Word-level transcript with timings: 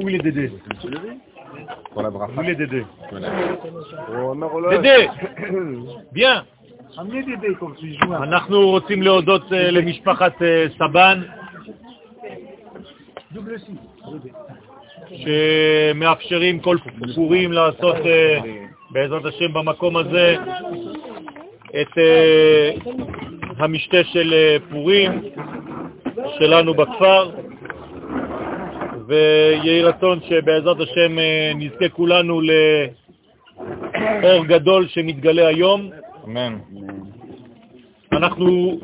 Où 0.00 0.08
il 0.08 0.14
est 0.14 0.18
Dédé 0.18 0.52
Pour 1.92 2.02
la 2.02 2.10
bracha. 2.10 2.32
Où 2.36 2.42
il 2.42 2.50
est 2.50 2.54
Dédé 2.56 2.84
Dédé 4.70 5.08
Bien. 6.12 6.44
אנחנו 8.22 8.68
רוצים 8.70 9.02
להודות 9.02 9.52
אה, 9.52 9.70
למשפחת 9.70 10.42
אה, 10.42 10.66
סבן, 10.78 11.22
שמאפשרים 15.14 16.60
כל 16.60 16.76
פורים 17.14 17.52
לעשות 17.52 17.96
אה, 18.06 18.38
בעזרת 18.90 19.24
השם 19.24 19.52
במקום 19.52 19.96
הזה 19.96 20.36
את 21.80 21.98
המשתה 23.58 24.04
של 24.04 24.34
פורים 24.70 25.22
שלנו 26.38 26.74
בכפר, 26.74 27.30
ויהי 29.12 29.82
רצון 29.82 30.20
שבעזרת 30.28 30.80
השם 30.80 31.18
אה, 31.18 31.52
נזכה 31.54 31.88
כולנו 31.88 32.40
לאור 32.40 34.44
גדול 34.46 34.88
שמתגלה 34.88 35.46
היום. 35.46 35.90
אמן. 36.24 36.58
אנחנו 38.12 38.78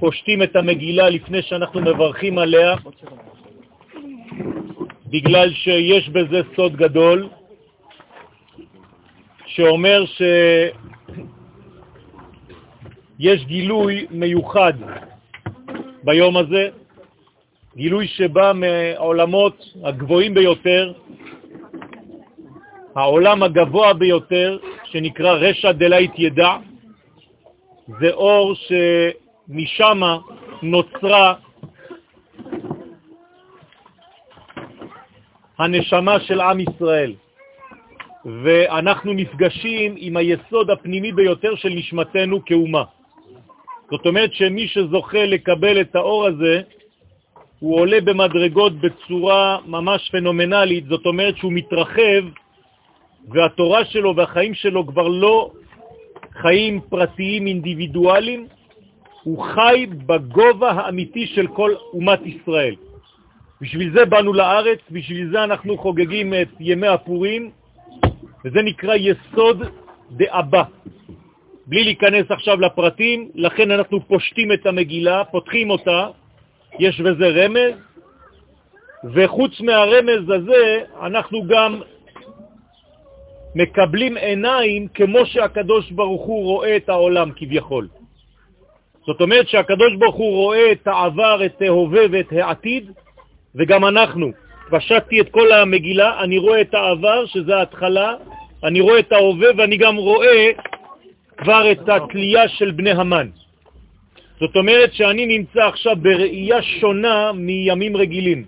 פושטים 0.00 0.42
את 0.42 0.56
המגילה 0.56 1.10
לפני 1.10 1.42
שאנחנו 1.42 1.80
מברכים 1.80 2.38
עליה, 2.38 2.74
בגלל 5.06 5.52
שיש 5.52 6.08
בזה 6.08 6.40
סוד 6.56 6.76
גדול, 6.76 7.28
שאומר 9.46 10.04
שיש 10.06 10.74
גילוי 13.44 14.06
מיוחד 14.10 14.72
ביום 16.04 16.36
הזה, 16.36 16.68
גילוי 17.76 18.06
שבא 18.06 18.52
מהעולמות 18.54 19.56
הגבוהים 19.84 20.34
ביותר, 20.34 20.92
העולם 22.96 23.42
הגבוה 23.42 23.92
ביותר, 23.94 24.58
שנקרא 24.84 25.32
רשע 25.32 25.72
דלית 25.72 26.10
ידע, 26.18 26.56
זה 28.00 28.10
אור 28.10 28.54
שמשם 28.54 30.00
נוצרה 30.62 31.34
הנשמה 35.58 36.20
של 36.20 36.40
עם 36.40 36.60
ישראל, 36.60 37.12
ואנחנו 38.44 39.12
נפגשים 39.12 39.94
עם 39.96 40.16
היסוד 40.16 40.70
הפנימי 40.70 41.12
ביותר 41.12 41.54
של 41.54 41.68
נשמתנו 41.68 42.44
כאומה. 42.44 42.84
זאת 43.90 44.06
אומרת 44.06 44.32
שמי 44.32 44.68
שזוכה 44.68 45.26
לקבל 45.26 45.80
את 45.80 45.96
האור 45.96 46.26
הזה, 46.26 46.62
הוא 47.60 47.80
עולה 47.80 48.00
במדרגות 48.00 48.72
בצורה 48.80 49.58
ממש 49.66 50.08
פנומנלית, 50.12 50.86
זאת 50.86 51.06
אומרת 51.06 51.36
שהוא 51.36 51.52
מתרחב, 51.52 52.22
והתורה 53.28 53.84
שלו 53.84 54.16
והחיים 54.16 54.54
שלו 54.54 54.86
כבר 54.86 55.08
לא 55.08 55.50
חיים 56.42 56.80
פרטיים 56.88 57.46
אינדיבידואליים, 57.46 58.46
הוא 59.22 59.44
חי 59.44 59.86
בגובה 60.06 60.70
האמיתי 60.70 61.26
של 61.26 61.46
כל 61.46 61.74
אומת 61.92 62.20
ישראל. 62.26 62.74
בשביל 63.60 63.92
זה 63.92 64.04
באנו 64.04 64.32
לארץ, 64.32 64.78
בשביל 64.90 65.30
זה 65.32 65.44
אנחנו 65.44 65.78
חוגגים 65.78 66.34
את 66.34 66.48
ימי 66.60 66.88
הפורים, 66.88 67.50
וזה 68.44 68.62
נקרא 68.62 68.94
יסוד 68.94 69.62
דאבא. 70.10 70.62
בלי 71.66 71.84
להיכנס 71.84 72.30
עכשיו 72.30 72.60
לפרטים, 72.60 73.30
לכן 73.34 73.70
אנחנו 73.70 74.00
פושטים 74.08 74.52
את 74.52 74.66
המגילה, 74.66 75.24
פותחים 75.24 75.70
אותה, 75.70 76.06
יש 76.78 77.00
בזה 77.00 77.28
רמז, 77.28 77.74
וחוץ 79.14 79.60
מהרמז 79.60 80.30
הזה 80.30 80.78
אנחנו 81.02 81.42
גם 81.46 81.80
מקבלים 83.54 84.16
עיניים 84.16 84.88
כמו 84.94 85.26
שהקדוש 85.26 85.90
ברוך 85.90 86.22
הוא 86.22 86.44
רואה 86.44 86.76
את 86.76 86.88
העולם 86.88 87.30
כביכול. 87.36 87.88
זאת 89.06 89.20
אומרת 89.20 89.48
שהקדוש 89.48 89.94
ברוך 89.98 90.16
הוא 90.16 90.32
רואה 90.36 90.72
את 90.72 90.86
העבר, 90.86 91.46
את 91.46 91.62
ההווה 91.62 92.02
ואת 92.10 92.32
העתיד, 92.32 92.90
וגם 93.54 93.84
אנחנו. 93.84 94.30
פשטתי 94.70 95.20
את 95.20 95.28
כל 95.30 95.52
המגילה, 95.52 96.22
אני 96.22 96.38
רואה 96.38 96.60
את 96.60 96.74
העבר, 96.74 97.26
שזה 97.26 97.56
ההתחלה, 97.56 98.14
אני 98.64 98.80
רואה 98.80 98.98
את 98.98 99.12
ההווה 99.12 99.48
ואני 99.58 99.76
גם 99.76 99.96
רואה 99.96 100.50
כבר 101.36 101.72
את 101.72 101.88
התלייה 101.88 102.48
של 102.48 102.70
בני 102.70 102.90
המן. 102.90 103.28
זאת 104.40 104.56
אומרת 104.56 104.92
שאני 104.92 105.26
נמצא 105.26 105.60
עכשיו 105.68 105.96
בראייה 105.96 106.62
שונה 106.62 107.32
מימים 107.32 107.96
רגילים. 107.96 108.44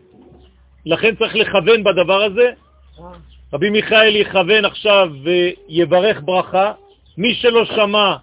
לכן 0.86 1.14
צריך 1.14 1.34
לכוון 1.34 1.84
בדבר 1.84 2.22
הזה. 2.22 2.50
רבי 3.52 3.70
מיכאל 3.70 4.16
יכוון 4.16 4.64
עכשיו 4.64 5.10
ויברך 5.22 6.20
ברכה. 6.24 6.72
מי 7.18 7.34
שלא 7.34 7.64
שמע 7.64 8.16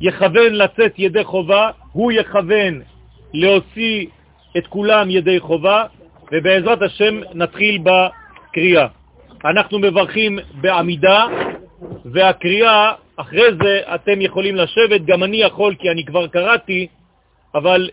יכוון 0.00 0.54
לצאת 0.54 0.98
ידי 0.98 1.24
חובה, 1.24 1.70
הוא 1.92 2.12
יכוון 2.12 2.80
להוציא 3.32 4.06
את 4.56 4.66
כולם 4.66 5.10
ידי 5.10 5.40
חובה, 5.40 5.84
ובעזרת 6.32 6.82
השם 6.82 7.20
נתחיל 7.34 7.78
בקריאה. 7.82 8.86
אנחנו 9.44 9.78
מברכים 9.78 10.38
בעמידה, 10.60 11.26
והקריאה, 12.04 12.92
אחרי 13.20 13.54
זה 13.62 13.80
אתם 13.94 14.20
יכולים 14.20 14.56
לשבת, 14.56 15.04
גם 15.04 15.24
אני 15.24 15.36
יכול 15.36 15.74
כי 15.74 15.90
אני 15.90 16.04
כבר 16.04 16.26
קראתי, 16.26 16.86
אבל 17.54 17.90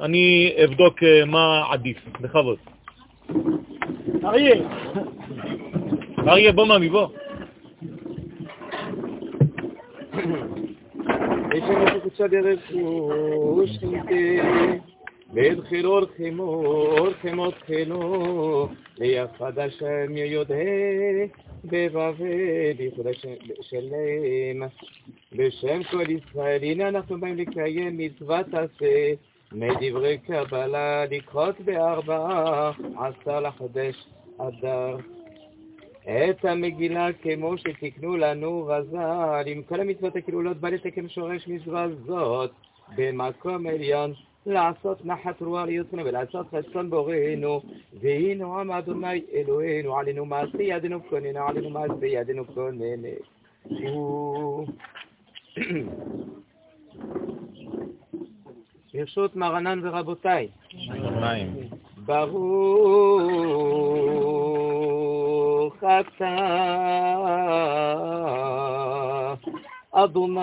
אני 0.00 0.52
אבדוק 0.64 1.02
אה, 1.02 1.24
מה 1.24 1.64
עדיף, 1.70 1.98
בכבוד. 2.20 2.58
אריה. 4.24 4.54
אריה, 6.28 6.52
בוא 6.52 6.66
ממי, 6.66 6.88
בוא. 6.88 7.08
והתחילו 15.34 15.98
אורחים 15.98 16.40
אורחים 16.40 17.38
אורחנו 17.38 18.68
ליחד 18.98 19.58
השם 19.58 20.16
יודע 20.16 20.54
בבבל 21.64 22.80
ייחוד 22.80 23.06
שלם. 23.60 24.62
בשם 25.32 25.82
כל 25.90 26.10
ישראל 26.10 26.62
הנה 26.62 26.88
אנחנו 26.88 27.20
באים 27.20 27.36
לקיים 27.36 27.96
מצוות 27.98 28.46
עשה 28.54 29.14
מדברי 29.52 30.18
קבלה 30.18 31.04
לקרות 31.10 31.60
בארבעה 31.60 32.72
עשר 32.96 33.40
לחדש 33.40 34.06
אדר 34.38 34.96
את 36.02 36.44
המגילה 36.44 37.08
כמו 37.22 37.58
שתקנו 37.58 38.16
לנו 38.16 38.66
רז"ל 38.66 39.42
עם 39.46 39.62
כל 39.62 39.80
המצוות 39.80 40.16
הכלולות 40.16 40.56
בא 40.56 40.68
לתקן 40.68 41.08
שורש 41.08 41.48
מצווה 41.48 41.86
זאת 42.06 42.50
במקום 42.96 43.66
עליון 43.66 44.12
לעשות 44.46 45.06
נחת 45.06 45.42
רוח 45.42 45.66
ליוצרנו 45.66 46.04
ולעשות 46.04 46.46
חסון 46.46 46.90
בוראנו, 46.90 47.60
והנה 48.00 48.60
עם 48.60 48.70
אדוני 48.70 49.22
אלוהינו, 49.32 49.96
עלינו 49.96 50.26
מעשה 50.26 50.62
ידינו 50.62 51.08
כוננה, 51.08 51.48
עלינו 51.48 51.70
מעשה 51.70 52.06
ידינו 52.06 52.46
כוננה. 52.46 53.08
ברשות 58.94 59.36
מרנן 59.36 59.80
ורבותיי, 59.82 60.48
ברוך 62.06 62.54
אתה 65.76 66.36
אדוני 69.92 70.40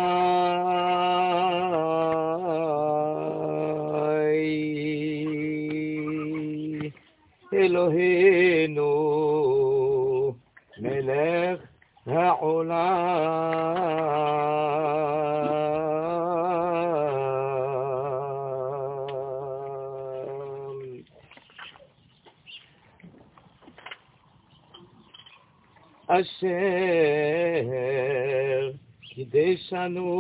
קידשנו 29.72 30.12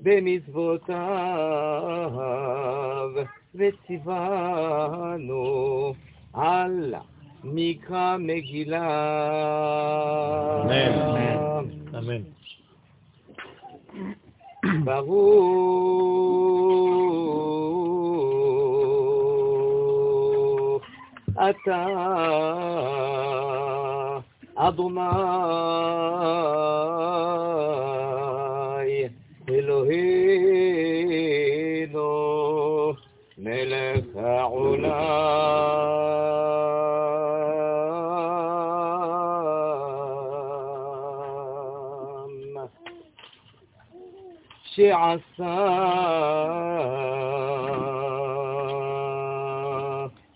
במצוותיו 0.00 1.00
וציוונו 3.54 4.64
על 6.32 6.94
מקרא 7.44 8.16
מגילה. 8.18 8.88
אמן. 10.64 11.64
אמן. 11.98 12.22
ברוך 14.84 15.22
אתה 21.34 21.86
אדוני 24.72 25.02
אלוהינו 29.48 30.92
מלך 33.38 34.16
העולם 34.16 35.42
שעשה 44.64 45.82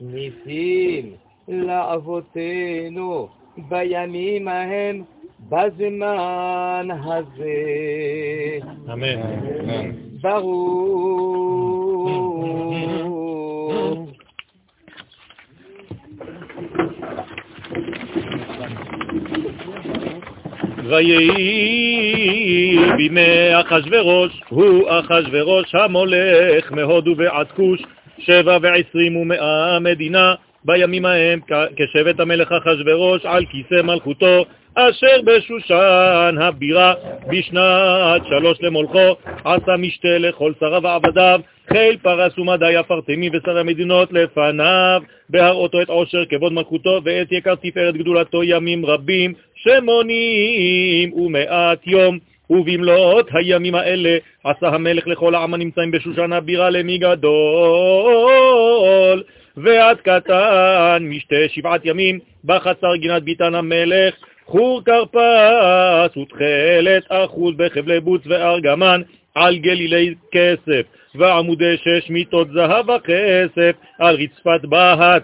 ניסים 0.00 1.14
לאבותינו 1.48 3.28
בימים 3.68 4.48
ההם 4.48 5.02
בזמן 5.48 6.88
הזה. 7.04 7.54
אמן. 8.92 9.20
ברוך. 10.20 11.46
ויהי 20.88 22.78
בימי 22.96 23.60
אחשורוש, 23.60 24.42
הוא 24.48 24.88
אחשורוש 24.88 25.74
המולך 25.74 26.72
מהודו 26.72 27.14
ועד 27.16 27.46
כוש, 27.52 27.82
שבע 28.18 28.58
ועשרים 28.62 29.16
ומאה 29.16 29.78
מדינה, 29.80 30.34
בימים 30.66 31.04
ההם 31.04 31.40
כשבט 31.76 32.20
המלך 32.20 32.52
אחשורוש 32.52 33.26
על 33.26 33.44
כיסא 33.44 33.82
מלכותו, 33.82 34.44
אשר 34.74 35.22
בשושן 35.24 36.34
הבירה 36.40 36.94
בשנת 37.28 38.22
שלוש 38.28 38.58
למולכו, 38.60 39.16
עשה 39.44 39.76
משתה 39.78 40.18
לכל 40.18 40.52
שריו 40.60 40.82
ועבדיו, 40.82 41.40
חיל 41.72 41.96
פרס 42.02 42.38
ומדי 42.38 42.80
אפרטמי 42.80 43.30
ושרי 43.32 43.60
המדינות 43.60 44.12
לפניו, 44.12 45.02
בהראותו 45.30 45.82
את 45.82 45.88
עושר 45.88 46.24
כבוד 46.26 46.52
מלכותו 46.52 47.00
ואת 47.04 47.32
יקר 47.32 47.54
תפארת 47.54 47.96
גדולתו 47.96 48.44
ימים 48.44 48.86
רבים, 48.86 49.34
שמונים 49.54 51.12
ומאת 51.12 51.86
יום. 51.86 52.18
ובמלאת 52.50 53.26
הימים 53.32 53.74
האלה 53.74 54.18
עשה 54.44 54.68
המלך 54.68 55.06
לכל 55.06 55.34
העם 55.34 55.54
הנמצאים 55.54 55.90
בשושן 55.90 56.32
הבירה 56.32 56.70
למי 56.70 56.98
גדול 56.98 57.22
ועד 59.56 59.96
קטן 59.96 60.98
משתה 61.00 61.36
שבעת 61.48 61.80
ימים 61.84 62.18
בחצר 62.44 62.96
גינת 62.96 63.22
ביתן 63.22 63.54
המלך 63.54 64.14
חור 64.46 64.82
כרפס 64.84 66.16
ותכלת 66.16 67.04
אחוז 67.08 67.54
בחבלי 67.56 68.00
בוץ 68.00 68.22
וארגמן 68.26 69.02
על 69.34 69.56
גלילי 69.56 70.14
כסף 70.32 70.82
ועמודי 71.14 71.76
שש 71.76 72.10
מיטות 72.10 72.48
זהב 72.54 72.88
וכסף 72.88 73.76
על 73.98 74.16
רצפת 74.16 74.64
בהת 74.68 75.22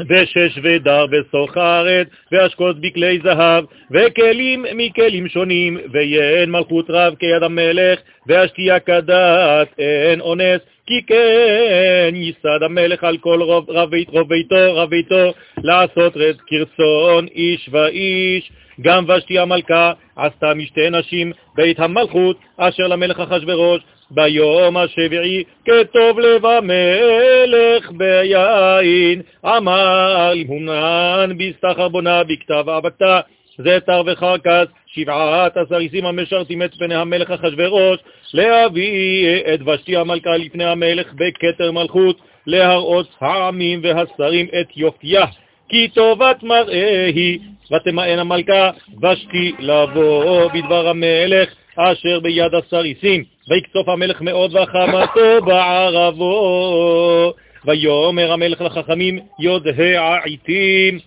ושש 0.00 0.58
ודר 0.62 1.06
וסוחרת, 1.10 2.06
ואשקות 2.32 2.80
בכלי 2.80 3.18
זהב, 3.24 3.64
וכלים 3.90 4.64
מכלים 4.74 5.28
שונים, 5.28 5.78
ויין 5.92 6.50
מלכות 6.50 6.86
רב 6.88 7.14
כיד 7.18 7.42
המלך, 7.42 8.00
והשתייה 8.26 8.80
כדת 8.80 9.68
אין 9.78 10.20
אונס, 10.20 10.60
כי 10.86 11.02
כן 11.06 12.14
ייסד 12.14 12.62
המלך 12.62 13.04
על 13.04 13.18
כל 13.18 13.42
רוב, 13.42 13.70
רב, 13.70 13.90
רוב 14.08 14.28
ביתו, 14.28 14.74
רב 14.74 14.90
ביתו, 14.90 15.32
לעשות 15.62 16.16
רד 16.16 16.36
כרצון 16.46 17.26
איש 17.34 17.68
ואיש. 17.72 18.52
גם 18.80 19.04
ושתי 19.08 19.38
המלכה 19.38 19.92
עשתה 20.16 20.54
משתי 20.54 20.90
נשים 20.90 21.32
בית 21.54 21.80
המלכות, 21.80 22.36
אשר 22.56 22.86
למלך 22.86 23.20
אחשורוש, 23.20 23.80
ביום 24.14 24.76
השביעי, 24.76 25.44
כטוב 25.64 26.20
לב 26.20 26.46
המלך 26.46 27.90
ביין, 27.92 29.22
אמר 29.44 30.32
למהונן 30.34 31.30
בסתחר 31.38 31.88
בונה 31.88 32.24
בכתב 32.24 32.64
אבקתה, 32.68 33.20
זתר 33.58 34.02
וחרקס, 34.06 34.66
שבעת 34.86 35.56
הסריסים 35.56 36.06
המשרתים 36.06 36.62
את 36.62 36.74
פני 36.74 36.94
המלך 36.94 37.30
אחשורוש, 37.30 37.98
להביא 38.34 39.40
את 39.54 39.60
ושתי 39.68 39.96
המלכה 39.96 40.36
לפני 40.36 40.64
המלך 40.64 41.12
בכתר 41.14 41.72
מלכות, 41.72 42.18
להראות 42.46 43.06
העמים 43.20 43.80
והשרים 43.82 44.46
את 44.60 44.76
יופייה. 44.76 45.24
כי 45.68 45.88
טובת 45.88 46.42
מראה 46.42 47.10
היא, 47.14 47.38
ותמאן 47.72 48.18
המלכה, 48.18 48.70
ושתי 49.02 49.52
לבוא 49.58 50.50
בדבר 50.52 50.88
המלך, 50.88 51.48
אשר 51.76 52.20
ביד 52.20 52.54
הסריסים, 52.54 53.24
ויקצוף 53.48 53.88
המלך 53.88 54.20
מאוד 54.20 54.54
וחמתו 54.54 55.40
בערבו. 55.46 57.32
ויאמר 57.64 58.32
המלך 58.32 58.60
לחכמים, 58.60 59.18
יודעי 59.38 59.96
העיתים, 59.96 60.98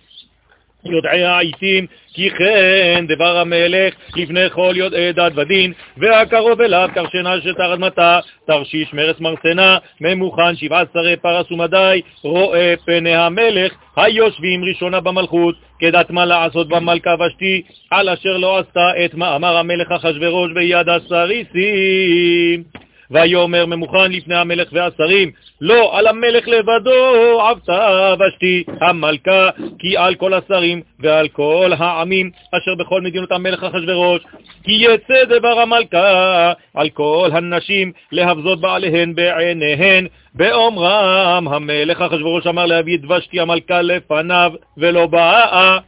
יודעי 0.90 1.24
העיתים, 1.24 1.86
כי 2.14 2.30
כן 2.30 3.04
דבר 3.08 3.38
המלך 3.38 3.94
לפני 4.16 4.50
כל 4.50 4.72
יודעי 4.76 5.12
דת 5.12 5.32
ודין, 5.36 5.72
והקרוב 5.96 6.60
אליו 6.60 6.88
קרשנה 6.94 7.40
שתר 7.40 7.74
אדמתה, 7.74 8.20
תרשיש 8.46 8.94
מרס 8.94 9.20
מרסנה, 9.20 9.78
ממוכן 10.00 10.56
שבעה 10.56 10.82
שרי 10.92 11.16
פרס 11.16 11.52
ומדי, 11.52 12.00
רואה 12.22 12.74
פני 12.84 13.16
המלך, 13.16 13.72
היושבים 13.96 14.64
ראשונה 14.64 15.00
במלכות, 15.00 15.54
כדת 15.78 16.10
מה 16.10 16.24
לעשות 16.24 16.68
במלכה 16.68 17.14
ושתי, 17.14 17.62
על 17.90 18.08
אשר 18.08 18.36
לא 18.36 18.58
עשתה 18.58 18.90
את 19.04 19.14
מאמר 19.14 19.56
המלך 19.56 19.92
אחשורוש 19.92 20.52
ביד 20.52 20.88
הסריסים. 20.88 22.62
ויאמר 23.10 23.66
ממוכן 23.66 24.12
לפני 24.12 24.34
המלך 24.34 24.68
והשרים, 24.72 25.30
לא 25.60 25.98
על 25.98 26.06
המלך 26.06 26.48
לבדו 26.48 27.40
עבתה 27.40 28.14
ושתי 28.20 28.64
המלכה, 28.80 29.48
כי 29.78 29.96
על 29.96 30.14
כל 30.14 30.34
השרים 30.34 30.82
ועל 31.00 31.28
כל 31.28 31.72
העמים 31.78 32.30
אשר 32.54 32.74
בכל 32.74 33.00
מדינות 33.00 33.32
המלך 33.32 33.64
אחשורוש, 33.64 34.22
כי 34.64 34.72
יצא 34.72 35.24
דבר 35.24 35.60
המלכה 35.60 36.52
על 36.74 36.88
כל 36.88 37.30
הנשים 37.32 37.92
להבזות 38.12 38.60
בעליהן 38.60 39.14
בעיניהן, 39.14 40.06
באומרם 40.34 41.48
המלך 41.48 42.00
אחשורוש 42.00 42.46
אמר 42.46 42.66
להביא 42.66 42.98
את 42.98 43.10
ושתי 43.10 43.40
המלכה 43.40 43.82
לפניו 43.82 44.52
ולא 44.76 45.06
באה. 45.06 45.78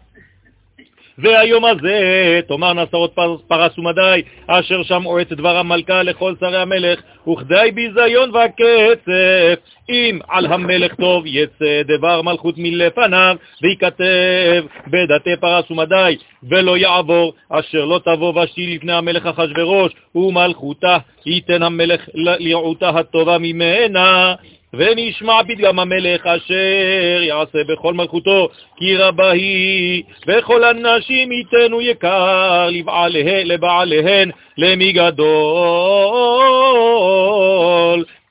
והיום 1.18 1.64
הזה 1.64 2.40
תאמר 2.48 2.72
נסרות 2.72 3.14
פרס, 3.48 3.78
ומדי, 3.78 4.22
אשר 4.46 4.82
שמעו 4.82 5.20
את 5.20 5.32
דבר 5.32 5.56
המלכה 5.56 6.02
לכל 6.02 6.34
שרי 6.40 6.58
המלך, 6.58 7.00
וכדי 7.28 7.70
ביזיון 7.75 8.30
וקצף, 8.30 9.60
אם 9.88 10.18
על 10.28 10.46
המלך 10.46 10.94
טוב 10.94 11.22
יצא 11.26 11.82
דבר 11.84 12.22
מלכות 12.22 12.54
מלפניו, 12.58 13.37
וייכתב 13.62 14.64
בדתי 14.87 15.37
פרס 15.40 15.70
ומדי, 15.70 16.16
ולא 16.50 16.76
יעבור, 16.76 17.32
אשר 17.48 17.84
לא 17.84 18.00
תבוא 18.04 18.42
ושתי 18.42 18.75
לפני 18.76 18.92
המלך 18.92 19.26
אחשורוש, 19.26 19.92
ומלכותה 20.14 20.98
ייתן 21.26 21.62
המלך 21.62 22.00
לרעותה 22.14 22.88
הטובה 22.88 23.38
ממנה. 23.38 24.34
ונשמע 24.75 25.40
פתגם 25.48 25.78
המלך 25.78 26.26
אשר 26.26 27.22
יעשה 27.22 27.58
בכל 27.68 27.94
מלכותו, 27.94 28.48
כי 28.76 28.96
רבה 28.96 29.30
היא, 29.30 30.02
וכל 30.26 30.64
הנשים 30.64 31.32
ייתנו 31.32 31.80
יקר 31.80 32.68
לבעליהן, 32.70 33.46
לבעליהן, 33.46 34.30
למי 34.58 34.92
גדול 34.92 35.25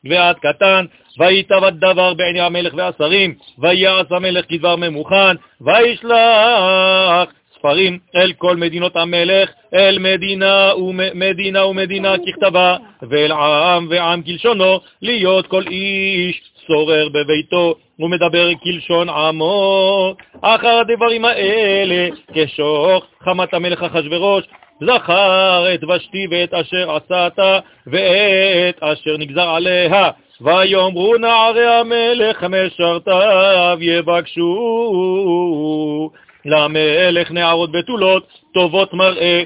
ועד 0.05 0.35
קטן, 0.35 0.85
ויתאבד 1.19 1.73
דבר 1.79 2.13
בעיני 2.13 2.41
המלך 2.41 2.73
והשרים, 2.77 3.33
ויעש 3.59 4.05
המלך 4.11 4.45
כדבר 4.49 4.75
ממוכן, 4.75 5.35
וישלח 5.61 7.36
ספרים 7.59 7.99
אל 8.15 8.33
כל 8.33 8.55
מדינות 8.55 8.95
המלך, 8.95 9.49
אל 9.73 9.99
מדינה 9.99 10.71
ומדינה 10.77 11.65
ומדינה 11.65 12.15
ככתבה, 12.17 12.77
ואל 13.01 13.31
עם 13.31 13.87
ועם 13.89 14.21
כלשונו, 14.21 14.79
להיות 15.01 15.47
כל 15.47 15.63
איש 15.67 16.41
שורר 16.67 17.09
בביתו 17.09 17.75
ומדבר 17.99 18.49
כלשון 18.63 19.09
עמו. 19.09 20.13
אחר 20.41 20.79
הדברים 20.79 21.25
האלה, 21.25 22.09
כשוך 22.33 23.05
חמת 23.23 23.53
המלך 23.53 23.83
אחשורוש, 23.83 24.43
זכר 24.83 25.65
את 25.73 25.83
ושתי 25.83 26.27
ואת 26.31 26.53
אשר 26.53 26.95
עשת 26.95 27.39
ואת 27.87 28.83
אשר 28.83 29.17
נגזר 29.17 29.49
עליה. 29.49 30.09
ויאמרו 30.41 31.17
נערי 31.17 31.67
המלך 31.67 32.43
משרתיו 32.43 33.77
יבקשו 33.81 34.51
למלך 36.47 37.31
נערות 37.31 37.71
בתולות, 37.71 38.27
טובות 38.53 38.93
מראה, 38.93 39.43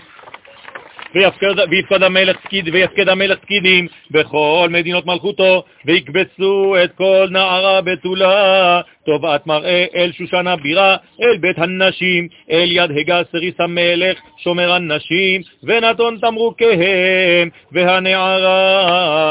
ויפקד, 1.16 1.60
ויפקד 1.70 2.04
המלך 2.04 2.38
ויפקד 2.74 3.10
המלך 3.10 3.40
פקידים 3.40 3.88
בכל 4.12 4.68
מדינות 4.72 5.06
מלכותו, 5.06 5.64
ויקבצו 5.86 6.76
את 6.84 6.92
כל 6.98 7.28
נערה 7.32 7.82
בתולה, 7.82 8.82
טובת 9.06 9.48
מראה 9.48 9.86
אל 9.96 10.12
שושן 10.12 10.48
הבירה, 10.48 10.96
אל 11.22 11.38
בית 11.38 11.58
הנשים, 11.58 12.28
אל 12.52 12.72
יד 12.72 12.92
הגה 12.98 13.22
סריס 13.32 13.56
המלך, 13.60 14.18
שומר 14.44 14.72
הנשים, 14.72 15.42
ונתון 15.64 16.18
תמרוקיהם, 16.22 17.50
והנערה 17.72 19.22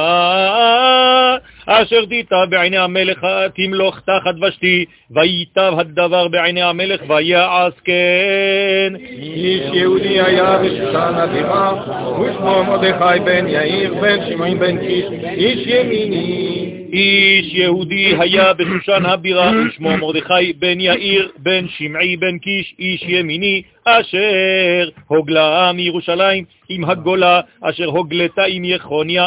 אשר 1.73 2.05
תיטב 2.05 2.47
בעיני 2.50 2.79
המלך 2.79 3.27
תמלוך 3.55 4.00
תחת 4.00 4.35
ושתי, 4.43 4.85
וייטב 5.11 5.73
הדבר 5.79 6.29
בעיני 6.29 6.62
המלך 6.62 7.00
ויעש 7.09 7.73
כן. 7.85 8.93
איש 9.19 9.62
יהודי 9.73 10.21
היה 10.21 10.59
בשושן 10.59 11.15
הבירה, 11.15 11.73
ושמו 12.21 12.65
מרדכי 12.65 13.21
בן 13.25 13.49
יאיר 13.49 13.95
בן 13.95 14.19
שמעון 14.29 14.59
בן 14.59 14.79
קיש, 14.79 15.05
איש 15.25 15.67
ימיני. 15.67 16.60
איש 16.92 17.54
יהודי 17.54 18.14
היה 18.18 18.52
בשושן 18.52 19.06
הבירה, 19.06 19.52
ושמו 19.68 19.97
מרדכי 19.97 20.52
בן 20.52 20.80
יאיר 20.80 21.28
בן 21.38 21.66
שמעי 21.68 22.16
בן 22.16 22.38
קיש, 22.38 22.75
איש 22.78 23.04
ימיני, 23.09 23.62
אשר 23.85 24.88
הוגלה 25.06 25.73
מירושלים 25.75 26.44
עם 26.68 26.85
הגולה, 26.85 27.40
אשר 27.61 27.87
הוגלתה 27.87 28.44
עם 28.44 28.64
יחוניה 28.64 29.26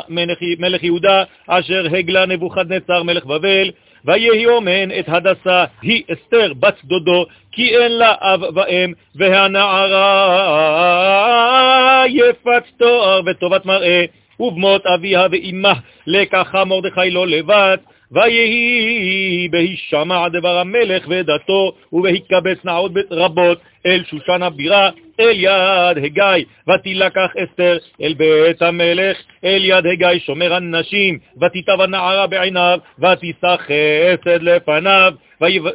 מלך 0.59 0.83
יהודה, 0.83 1.23
אשר 1.47 1.85
הגלה 1.97 2.25
נבוכדנצר 2.25 3.03
מלך 3.03 3.25
בבל, 3.25 3.71
ויהי 4.05 4.45
אומן 4.45 4.91
את 4.99 5.05
הדסה, 5.07 5.65
היא 5.81 6.03
אסתר 6.13 6.53
בת 6.59 6.77
דודו, 6.83 7.25
כי 7.51 7.77
אין 7.77 7.91
לה 7.91 8.13
אב 8.19 8.41
ואם, 8.55 8.93
והנערה 9.15 10.03
יפת 12.07 12.63
תואר 12.77 13.21
וטובת 13.25 13.65
מראה, 13.65 14.05
ובמות 14.43 14.85
אביה 14.85 15.27
ואימה, 15.31 15.73
לקחה 16.07 16.65
מרדכי 16.65 17.11
לא 17.11 17.27
לבד, 17.27 17.77
ויהי 18.11 19.47
בהישמע 19.51 20.29
דבר 20.29 20.57
המלך 20.57 21.05
ודתו, 21.09 21.71
ובהיקבץ 21.93 22.57
נעות 22.63 22.91
רבות 23.11 23.57
אל 23.85 24.03
שושן 24.09 24.43
הבירה, 24.43 24.89
אל 25.19 25.35
יד 25.35 26.03
הגיא, 26.03 26.45
ותילקח 26.69 27.29
אסתר 27.43 27.77
אל 28.01 28.13
בית 28.13 28.61
המלך, 28.61 29.17
אל 29.43 29.61
יד 29.65 29.87
הגיא 29.87 30.19
שומר 30.25 30.53
הנשים, 30.53 31.19
ותיטב 31.41 31.81
הנערה 31.81 32.27
בעיניו, 32.27 32.79
ותישא 32.99 33.55
חסד 33.57 34.41
לפניו, 34.41 35.13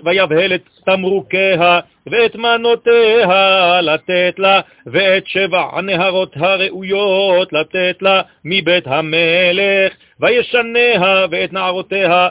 ויבהל 0.05 0.55
את 0.55 0.63
תמרוקיה, 0.87 1.81
ואת 2.11 2.37
מנותיה 2.37 3.81
לתת 3.83 4.35
לה, 4.39 4.61
ואת 4.87 5.27
שבע 5.27 5.63
הנהרות 5.73 6.33
הראויות 6.37 7.53
לתת 7.53 7.97
לה 8.01 8.23
מבית 8.45 8.87
המלך, 8.87 9.93
וישניה 10.21 11.27
ואת 11.31 11.53
נערותיה 11.53 12.29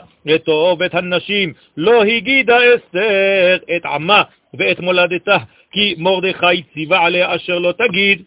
את 0.86 0.94
הנשים. 0.94 1.52
לא 1.76 2.04
הגידה 2.04 2.58
אסתר 2.58 3.58
את 3.76 3.86
עמה 3.86 4.22
ואת 4.54 4.80
מולדתה, 4.80 5.36
כי 5.72 5.94
מרדכי 5.98 6.62
ציווה 6.74 7.06
עליה 7.06 7.34
אשר 7.34 7.58
לא 7.58 7.72
תגיד. 7.72 8.22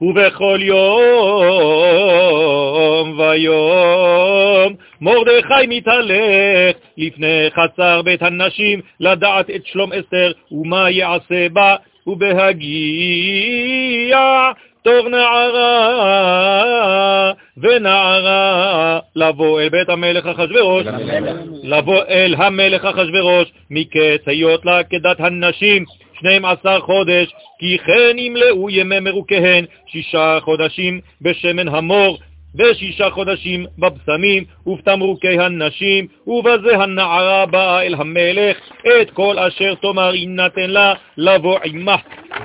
ובכל 0.00 0.58
יום 0.62 0.80
ויום 3.18 4.74
מרדכי 5.00 5.66
מתהלך 5.68 6.76
לפני 6.96 7.48
חצר 7.50 8.02
בית 8.02 8.22
הנשים 8.22 8.80
לדעת 9.00 9.50
את 9.50 9.66
שלום 9.66 9.92
אסתר 9.92 10.32
ומה 10.52 10.90
יעשה 10.90 11.48
בה, 11.48 11.76
ובהגיע 12.06 13.40
תור 14.82 15.08
נערה 15.08 16.52
ונערה 17.56 18.98
לבוא 19.16 19.60
אל 19.60 19.68
בית 19.68 19.88
המלך 19.88 20.26
אחשורוש, 20.26 20.86
לבוא 21.62 22.02
אל 22.08 22.34
המלך 22.38 22.84
אחשורוש 22.84 23.52
מקץ 23.70 24.22
היות 24.26 24.64
לה 24.64 24.82
כדת 24.84 25.20
הנשים 25.20 25.84
שנים 26.22 26.44
עשר 26.44 26.80
חודש, 26.80 27.32
כי 27.58 27.78
כן 27.78 28.18
ימלאו 28.18 28.70
ימי 28.70 29.00
מרוקיהן 29.00 29.64
שישה 29.86 30.38
חודשים 30.40 31.00
בשמן 31.20 31.68
המור, 31.68 32.18
ושישה 32.58 33.10
חודשים 33.10 33.66
בבשמים 33.78 34.44
ובתמרוקי 34.66 35.38
הנשים, 35.38 36.06
ובזה 36.26 36.76
הנערה 36.76 37.46
באה 37.46 37.82
אל 37.82 37.94
המלך, 37.94 38.56
את 39.00 39.10
כל 39.10 39.38
אשר 39.38 39.74
תאמר 39.74 40.14
יינתן 40.14 40.70
לה 40.70 40.94
לבוא 41.16 41.58
עמה 41.64 41.96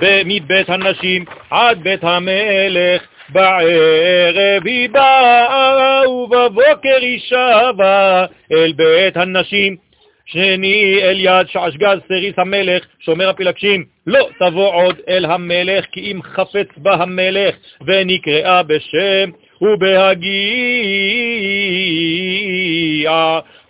מבית 0.02 0.68
הנשים 0.68 1.24
עד 1.50 1.82
בית 1.82 2.04
המלך. 2.04 3.02
בערב 3.32 4.66
היא 4.66 4.88
באה 4.90 6.08
ובבוקר 6.08 6.98
היא 7.00 7.20
שבה 7.20 8.24
אל 8.52 8.72
בית 8.72 9.16
הנשים. 9.16 9.87
שני 10.32 11.00
אל 11.02 11.16
יד 11.20 11.48
שעשגז 11.48 11.98
סריס 12.08 12.34
המלך, 12.38 12.84
שומר 13.00 13.28
הפלגשים, 13.28 13.84
לא 14.06 14.28
תבוא 14.38 14.74
עוד 14.74 14.96
אל 15.08 15.24
המלך, 15.24 15.84
כי 15.92 16.00
אם 16.00 16.20
חפץ 16.22 16.68
בה 16.76 16.94
המלך, 16.94 17.54
ונקראה 17.86 18.62
בשם, 18.62 19.30
ובהגיע 19.60 20.18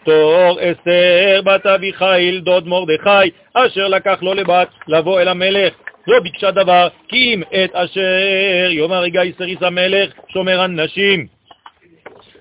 תור 0.04 0.58
אסתר 0.60 1.40
בת 1.44 1.66
אביחיל 1.66 2.40
דוד 2.40 2.68
מרדכי, 2.68 3.30
אשר 3.54 3.88
לקח 3.88 4.22
לו 4.22 4.34
לבת 4.34 4.68
לבוא 4.88 5.20
אל 5.20 5.28
המלך. 5.28 5.74
לא 6.06 6.20
ביקשה 6.20 6.50
דבר, 6.50 6.88
כי 7.08 7.34
אם 7.34 7.42
את 7.42 7.74
אשר 7.74 8.70
יאמר 8.70 9.06
יגאי 9.06 9.32
סריס 9.38 9.62
המלך, 9.62 10.10
שומר 10.32 10.60
הנשים. 10.60 11.38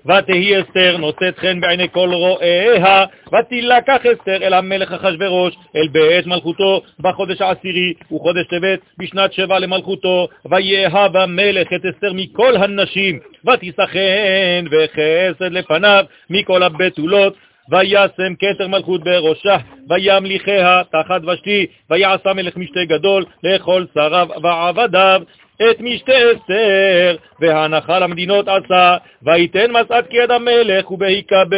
ותהי 0.06 0.60
אסתר 0.60 0.96
נושאת 0.96 1.38
חן 1.38 1.60
בעיני 1.60 1.88
כל 1.92 2.10
רואיה, 2.12 3.04
ותילקח 3.32 4.06
אסתר 4.06 4.42
אל 4.42 4.54
המלך 4.54 4.92
אחשורוש, 4.92 5.54
אל 5.76 5.88
בית 5.88 6.26
מלכותו, 6.26 6.82
בחודש 7.00 7.40
העשירי, 7.40 7.94
וחודש 8.12 8.46
טבת, 8.46 8.78
בשנת 8.98 9.32
שבע 9.32 9.58
למלכותו, 9.58 10.28
ויאהב 10.50 11.16
המלך 11.16 11.68
את 11.72 11.84
אסתר 11.84 12.12
מכל 12.12 12.56
הנשים, 12.56 13.18
ותיסחן 13.46 14.64
וחסד 14.70 15.52
לפניו 15.52 16.04
מכל 16.30 16.62
הבתולות, 16.62 17.34
וישם 17.70 18.34
כתר 18.38 18.68
מלכות 18.68 19.04
בראשה, 19.04 19.56
וימליכיה 19.88 20.82
תחת 20.92 21.20
ושתי, 21.24 21.66
ויעשה 21.90 22.32
מלך 22.32 22.56
משתה 22.56 22.80
גדול 22.88 23.24
לכל 23.42 23.84
שריו 23.94 24.28
ועבדיו, 24.42 25.22
את 25.62 25.80
משתה 25.80 26.12
אסתר, 26.32 27.16
והנחה 27.40 27.98
למדינות 27.98 28.48
עשה, 28.48 28.96
ויתן 29.22 29.70
מסעת 29.70 30.06
כיד 30.10 30.30
המלך 30.30 30.90
ובהיקבץ. 30.90 31.48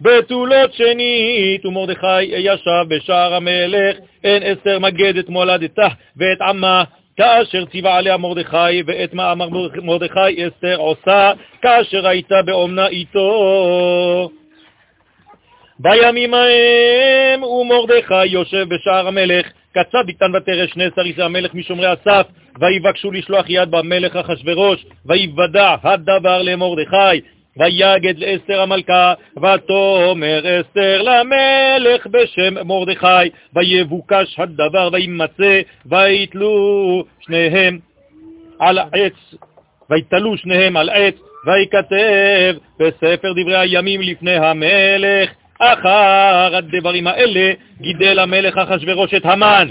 בתולות 0.00 0.72
שנית, 0.72 1.66
ומרדכי 1.66 2.22
ישב 2.22 2.84
בשער 2.88 3.34
המלך, 3.34 3.96
אין 4.24 4.42
אסתר 4.42 4.78
מגד 4.78 5.16
את 5.16 5.28
מולדתה 5.28 5.88
ואת 6.16 6.40
עמה, 6.40 6.84
כאשר 7.16 7.64
ציווה 7.64 7.96
עליה 7.96 8.16
מרדכי, 8.16 8.82
ואת 8.86 9.14
מה 9.14 9.32
אמר 9.32 9.48
מרדכי 9.82 10.48
אסתר 10.48 10.76
עושה, 10.76 11.32
כאשר 11.62 12.06
הייתה 12.06 12.42
באומנה 12.46 12.86
איתו. 12.86 14.30
בימים 15.78 16.34
ההם 16.34 17.42
ומרדכי 17.42 18.26
יושב 18.26 18.74
בשער 18.74 19.08
המלך, 19.08 19.46
קצב 19.72 20.02
בקטן 20.06 20.36
ותרש 20.36 20.70
שני 20.70 20.84
סריסי 20.94 21.22
המלך 21.22 21.54
משומרי 21.54 21.86
הסף, 21.86 22.26
ויבקשו 22.60 23.10
לשלוח 23.10 23.44
יד 23.48 23.70
במלך 23.70 24.16
אחשורוש, 24.16 24.86
ויוודע 25.06 25.74
הדבר 25.82 26.42
למרדכי, 26.42 27.20
ויגד 27.56 28.18
לאסתר 28.18 28.60
המלכה, 28.60 29.14
ותאמר 29.36 30.60
אסתר 30.60 31.02
למלך 31.02 32.06
בשם 32.06 32.66
מרדכי, 32.66 33.30
ויבוקש 33.56 34.38
הדבר 34.38 34.88
וימצא, 34.92 35.60
ויתלו 35.86 37.04
שניהם 37.20 37.78
על 38.58 38.78
עץ, 38.78 39.34
ויתלו 39.90 40.36
שניהם 40.36 40.76
על 40.76 40.90
עץ, 40.90 41.14
ויכתב 41.46 42.54
בספר 42.80 43.32
דברי 43.32 43.56
הימים 43.56 44.00
לפני 44.00 44.36
המלך, 44.36 45.30
אחר 45.60 46.56
הדברים 46.56 47.06
האלה 47.06 47.52
גידל 47.80 48.18
המלך 48.18 48.58
אחשורוש 48.58 49.14
את 49.14 49.26
המן. 49.26 49.68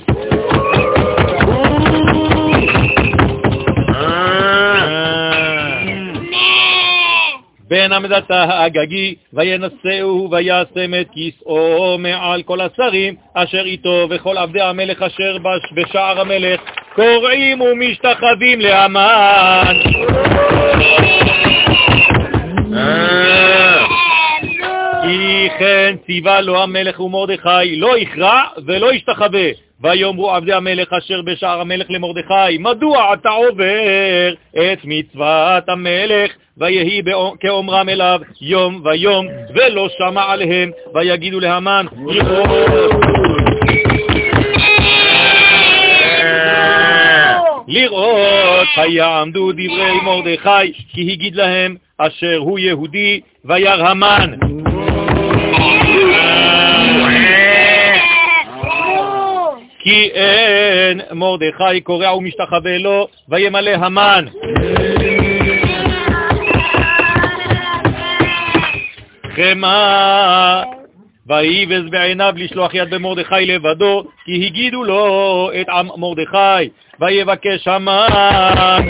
בן 7.70 7.92
עמדתה 7.94 8.44
האגגי, 8.44 9.16
וינשאו 9.34 10.30
וישם 10.32 10.94
את 11.02 11.08
כיסאו 11.14 11.98
מעל 11.98 12.44
כל 12.44 12.62
השרים 12.62 13.16
אשר 13.34 13.62
איתו, 13.66 14.08
וכל 14.10 14.38
עבדי 14.38 14.62
המלך 14.62 15.02
אשר 15.02 15.38
בשער 15.76 16.22
המלך 16.22 16.62
קוראים 16.96 17.62
ומשתחווים 17.62 18.62
לאמן. 18.62 19.76
כי 25.10 25.48
כן 25.60 25.96
ציווה 26.06 26.42
לו 26.42 26.64
המלך 26.64 27.00
ומרדכי, 27.00 27.76
לא 27.76 27.98
יכרע 27.98 28.44
ולא 28.66 28.94
ישתחווה, 28.94 29.50
ויאמרו 29.82 30.32
עבדי 30.32 30.54
המלך 30.54 30.94
אשר 30.94 31.22
בשער 31.22 31.62
המלך 31.62 31.88
למרדכי, 31.90 32.58
מדוע 32.60 33.14
אתה 33.14 33.30
עובר 33.30 34.34
את 34.54 34.80
מצוות 34.84 35.70
המלך? 35.70 36.32
ויהי 36.58 37.02
כאומרם 37.40 37.90
אליו 37.90 38.20
יום 38.42 38.82
ויום, 38.86 39.28
ולא 39.56 39.90
שמע 39.98 40.24
עליהם, 40.24 40.72
ויגידו 40.94 41.40
להמן, 41.40 41.86
לראות 47.68 48.68
היעמדו 48.76 49.52
דברי 49.52 50.02
מרדכי, 50.04 50.74
כי 50.94 51.12
הגיד 51.12 51.36
להם 51.36 51.76
אשר 51.98 52.38
הוא 52.38 52.60
יהודי, 52.60 53.20
וירא 53.46 53.90
המן. 53.90 54.59
כי 59.90 60.10
אין 60.14 61.02
מרדכי 61.12 61.82
קורע 61.84 62.16
ומשתחווה 62.16 62.78
לו, 62.78 63.08
וימלא 63.30 63.72
המן. 63.72 64.26
חמה 69.36 70.64
ויבז 71.28 71.90
בעיניו 71.90 72.34
לשלוח 72.38 72.74
יד 72.74 72.90
במרדכי 72.90 73.46
לבדו, 73.46 74.04
כי 74.26 74.46
הגידו 74.46 74.84
לו 74.84 75.50
את 75.62 75.70
עם 75.70 75.88
מרדכי, 75.98 76.70
ויבקש 77.00 77.68
המן 77.68 78.90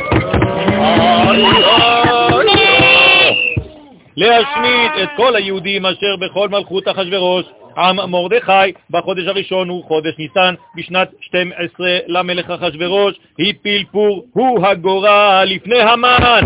להשמיט 4.20 4.92
את 5.04 5.10
כל 5.18 5.36
היהודים 5.36 5.86
אשר 5.86 6.16
בכל 6.20 6.50
מלכות 6.50 6.88
אחשורוש, 6.88 7.46
עם 7.78 8.12
מרדכי, 8.12 8.72
בחודש 8.90 9.28
הראשון 9.28 9.70
הוא 9.70 9.84
חודש 9.84 10.14
ניסן, 10.18 10.56
בשנת 10.76 11.10
12 11.22 11.98
למלך 12.08 12.50
אחשורוש, 12.50 13.16
הפיל 13.40 13.84
פור, 13.92 14.26
הוא 14.34 14.68
הגורל 14.68 15.48
לפני 15.48 15.80
המן. 15.82 16.42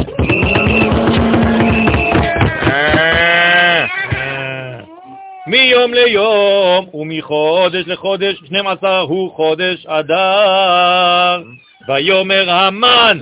מיום 5.47 5.93
ליום 5.93 6.85
ומחודש 6.93 7.83
לחודש, 7.87 8.35
12 8.45 8.99
הוא 8.99 9.31
חודש 9.35 9.85
אדר. 9.85 11.43
ויאמר 11.87 12.49
המן 12.49 13.17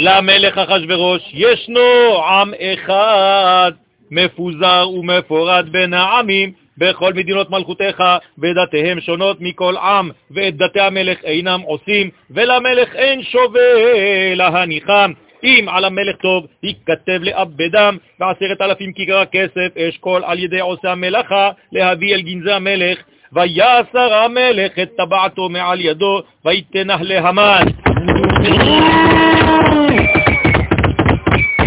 למלך 0.00 0.58
אחשורוש, 0.58 1.22
ישנו 1.32 1.80
עם 2.24 2.52
אחד 2.74 3.72
מפוזר 4.10 4.88
ומפורד 4.90 5.68
בין 5.70 5.94
העמים 5.94 6.52
בכל 6.78 7.14
מדינות 7.14 7.50
מלכותיך, 7.50 8.02
ודתיהם 8.38 9.00
שונות 9.00 9.36
מכל 9.40 9.76
עם, 9.76 10.10
ואת 10.30 10.56
דתי 10.56 10.80
המלך 10.80 11.24
אינם 11.24 11.60
עושים, 11.60 12.10
ולמלך 12.30 12.94
אין 12.94 13.22
שווה 13.22 14.34
להניחם. 14.34 15.12
אם 15.44 15.66
על 15.68 15.84
המלך 15.84 16.16
טוב, 16.16 16.46
ייכתב 16.62 17.18
לאבדם 17.22 17.96
בעשרת 18.18 18.60
אלפים 18.60 18.92
כיכר 18.92 19.24
כסף 19.24 19.76
אשכול 19.78 20.24
על 20.24 20.38
ידי 20.38 20.60
עושה 20.60 20.92
המלאכה 20.92 21.50
להביא 21.72 22.14
אל 22.14 22.20
גנזי 22.20 22.52
המלך, 22.52 22.98
ויסר 23.32 24.14
המלך 24.14 24.78
את 24.82 24.90
טבעתו 24.96 25.48
מעל 25.48 25.80
ידו, 25.80 26.22
ויתנח 26.44 27.00
להמן. 27.00 27.64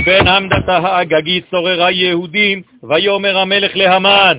בין 0.06 0.28
עמדתה 0.28 0.78
האגגית 0.78 1.46
שוררה 1.52 1.92
יהודים, 1.92 2.62
ויאמר 2.84 3.38
המלך 3.38 3.72
להמן. 3.76 4.38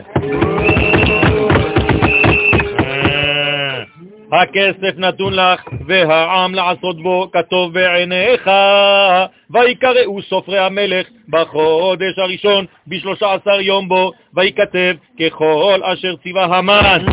הכסף 4.32 4.98
נתון 4.98 5.32
לך, 5.34 5.60
והעם 5.86 6.54
לעשות 6.54 7.02
בו 7.02 7.28
כתוב 7.32 7.74
בעיניך. 7.74 8.50
ויקראו 9.50 10.22
סופרי 10.22 10.58
המלך 10.58 11.06
בחודש 11.28 12.18
הראשון, 12.18 12.64
בשלושה 12.86 13.34
עשר 13.34 13.60
יום 13.60 13.88
בו, 13.88 14.12
ויכתב 14.34 14.94
ככל 15.20 15.80
אשר 15.82 16.16
ציווה 16.16 16.44
המן. 16.44 17.04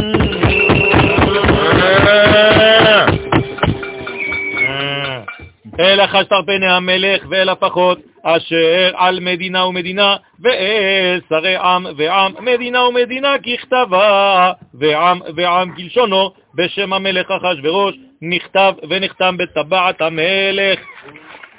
אלא 5.80 6.08
חשתר 6.08 6.42
פני 6.46 6.68
המלך 6.68 7.26
ואל 7.30 7.50
הפחות, 7.50 8.00
אשר 8.24 8.92
על 8.96 9.20
מדינה 9.20 9.66
ומדינה, 9.66 10.16
ואל 10.44 11.20
שרי 11.30 11.56
עם 11.56 11.86
ועם, 11.98 12.32
מדינה 12.40 12.84
ומדינה 12.84 13.36
ככתבה, 13.38 14.52
ועם 14.74 15.20
ועם 15.36 15.76
כלשונו, 15.76 16.32
בשם 16.56 16.94
המלך 16.94 17.32
אחשורוש, 17.32 17.96
נכתב 18.22 18.74
ונחתם 18.90 19.38
בטבעת 19.38 20.02
המלך. 20.02 20.80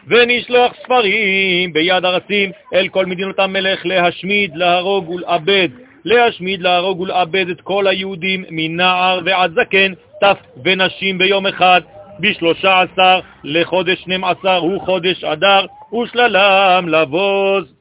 ונשלח 0.08 0.72
ספרים 0.82 1.72
ביד 1.72 2.04
ארצים 2.04 2.50
אל 2.74 2.88
כל 2.88 3.06
מדינות 3.06 3.38
המלך 3.38 3.86
להשמיד, 3.86 4.50
להרוג 4.54 5.08
ולאבד, 5.08 5.68
להשמיד, 6.04 6.62
להרוג 6.62 7.00
ולאבד 7.00 7.48
את 7.48 7.60
כל 7.60 7.86
היהודים 7.86 8.44
מנער 8.50 9.20
ועד 9.24 9.52
זקן, 9.54 9.92
טף 10.20 10.36
ונשים 10.64 11.18
ביום 11.18 11.46
אחד, 11.46 11.80
בשלושה 12.20 12.80
עשר 12.80 13.20
לחודש 13.44 14.02
שנים 14.02 14.24
עשר 14.24 14.56
הוא 14.56 14.80
חודש 14.80 15.24
אדר, 15.24 15.66
ושללם 15.92 16.88
לבוז. 16.88 17.80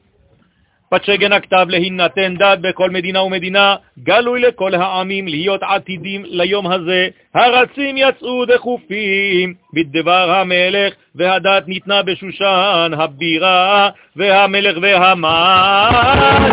פצ'גן 0.90 1.32
הכתב 1.32 1.66
להינתן 1.68 2.36
דת 2.36 2.58
בכל 2.58 2.90
מדינה 2.90 3.22
ומדינה, 3.22 3.76
גלוי 4.02 4.40
לכל 4.40 4.74
העמים 4.74 5.28
להיות 5.28 5.62
עתידים 5.62 6.22
ליום 6.26 6.66
הזה. 6.66 7.08
הרצים 7.34 7.96
יצאו 7.96 8.44
דחופים 8.44 9.54
בדבר 9.74 10.30
המלך, 10.30 10.94
והדת 11.14 11.68
ניתנה 11.68 12.02
בשושן 12.02 12.90
הבירה, 12.96 13.88
והמלך 14.16 14.78
והמן. 14.82 16.50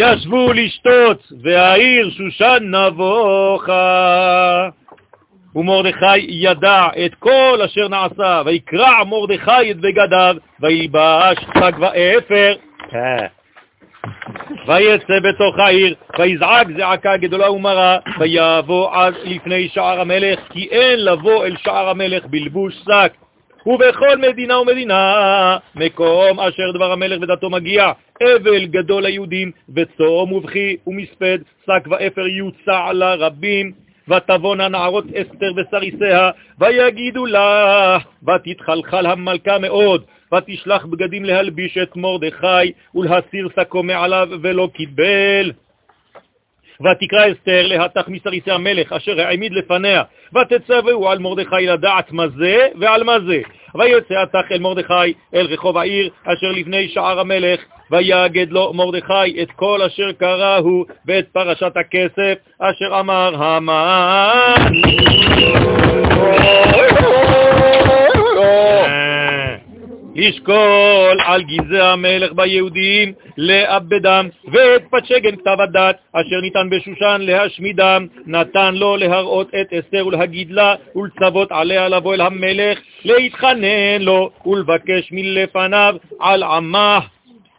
ישבו 0.00 0.52
לשתות, 0.52 1.32
והעיר 1.42 2.10
שושן 2.10 2.74
נבוכה. 2.74 4.68
ומרדכי 5.54 6.18
ידע 6.28 6.86
את 7.06 7.14
כל 7.14 7.58
אשר 7.64 7.88
נעשה, 7.88 8.42
ויקרע 8.46 9.04
מרדכי 9.04 9.70
את 9.70 9.76
בגדיו, 9.76 10.36
וילבש 10.60 11.38
שק 11.38 11.74
ואפר. 11.80 12.54
ויצא 14.66 15.18
בתוך 15.28 15.58
העיר, 15.58 15.94
ויזעק 16.18 16.66
זעקה 16.78 17.16
גדולה 17.16 17.50
ומרה, 17.50 17.98
ויבוא 18.18 18.96
אז 18.96 19.14
לפני 19.24 19.68
שער 19.68 20.00
המלך, 20.00 20.38
כי 20.52 20.68
אין 20.70 21.04
לבוא 21.04 21.44
אל 21.44 21.56
שער 21.56 21.88
המלך 21.88 22.26
בלבוש 22.26 22.74
שק. 22.74 23.12
ובכל 23.68 24.18
מדינה 24.18 24.60
ומדינה, 24.60 25.56
מקום 25.74 26.40
אשר 26.40 26.72
דבר 26.74 26.92
המלך 26.92 27.22
ודתו 27.22 27.50
מגיע, 27.50 27.92
אבל 28.22 28.66
גדול 28.66 29.02
ליהודים, 29.02 29.50
וצום 29.76 30.32
ובכי 30.32 30.76
ומספד, 30.86 31.38
שק 31.66 31.88
ואפר 31.90 32.26
יוצע 32.26 32.92
לרבים. 32.92 33.72
ותבואנה 34.08 34.68
נערות 34.68 35.04
אסתר 35.04 35.52
וסריסיה, 35.56 36.30
ויגידו 36.58 37.26
לה, 37.26 37.98
ותתחלחל 38.28 39.06
המלכה 39.06 39.58
מאוד, 39.58 40.04
ותשלח 40.34 40.86
בגדים 40.86 41.24
להלביש 41.24 41.78
את 41.78 41.96
מרדכי, 41.96 42.72
ולהסיר 42.94 43.48
שקו 43.56 43.82
מעליו, 43.82 44.28
ולא 44.42 44.68
קיבל. 44.74 45.52
ותקרא 46.80 47.26
אסתר 47.32 47.66
להתך 47.66 48.08
מסריסי 48.08 48.50
המלך 48.50 48.92
אשר 48.92 49.20
העמיד 49.20 49.52
לפניה, 49.52 50.02
ותצווהו 50.34 51.08
על 51.08 51.18
מרדכי 51.18 51.66
לדעת 51.66 52.12
מה 52.12 52.28
זה 52.28 52.66
ועל 52.80 53.04
מה 53.04 53.20
זה. 53.26 53.40
ויוצא 53.74 54.14
התך 54.22 54.52
אל 54.52 54.58
מרדכי 54.58 55.12
אל 55.34 55.46
רחוב 55.46 55.78
העיר 55.78 56.10
אשר 56.24 56.46
לפני 56.46 56.88
שער 56.88 57.20
המלך, 57.20 57.60
ויגד 57.90 58.50
לו 58.50 58.72
מרדכי 58.74 59.42
את 59.42 59.50
כל 59.50 59.82
אשר 59.82 60.12
קראו 60.12 60.84
ואת 61.06 61.28
פרשת 61.32 61.72
הכסף 61.76 62.34
אשר 62.58 63.00
אמר 63.00 63.42
המן. 63.42 64.72
לשקול 70.18 71.18
על 71.26 71.42
גזעי 71.42 71.80
המלך 71.80 72.32
ביהודים, 72.32 73.12
לאבדם, 73.36 74.28
ואת 74.52 74.82
פצ'גן 74.90 75.36
כתב 75.36 75.56
הדת, 75.60 75.96
אשר 76.12 76.40
ניתן 76.42 76.70
בשושן 76.70 77.18
להשמידם, 77.20 78.06
נתן 78.26 78.74
לו 78.74 78.96
להראות 78.96 79.48
את 79.60 79.72
אסתר 79.72 80.06
ולהגיד 80.06 80.50
לה, 80.50 80.74
ולצוות 80.96 81.52
עליה 81.52 81.88
לבוא 81.88 82.14
אל 82.14 82.20
המלך, 82.20 82.78
להתחנן 83.04 84.00
לו 84.00 84.30
ולבקש 84.46 85.08
מלפניו 85.12 85.96
על 86.20 86.42
עמה. 86.42 87.00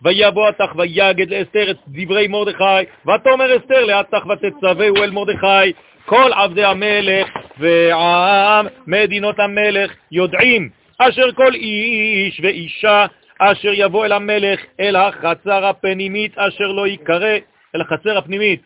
ויבוא 0.03 0.47
התך 0.47 0.75
ויגד 0.77 1.33
לאסתר 1.33 1.71
את 1.71 1.77
דברי 1.87 2.27
מרדכי, 2.27 2.83
ותאמר 3.07 3.57
אסתר 3.57 3.85
להתך 3.85 4.25
ותצווהו 4.25 4.95
אל 4.97 5.11
מרדכי, 5.11 5.73
כל 6.05 6.31
עבדי 6.33 6.63
המלך 6.63 7.27
ועם 7.59 8.67
מדינות 8.87 9.39
המלך 9.39 9.91
יודעים 10.11 10.78
אשר 10.99 11.31
כל 11.31 11.53
איש 11.53 12.39
ואישה 12.43 13.05
אשר 13.39 13.71
יבוא 13.73 14.05
אל 14.05 14.11
המלך 14.11 14.59
אל 14.79 14.95
החצר 14.95 15.65
הפנימית 15.65 16.37
אשר 16.37 16.67
לא 16.67 16.87
ייקרא, 16.87 17.37
אל 17.75 17.81
החצר 17.81 18.17
הפנימית, 18.17 18.61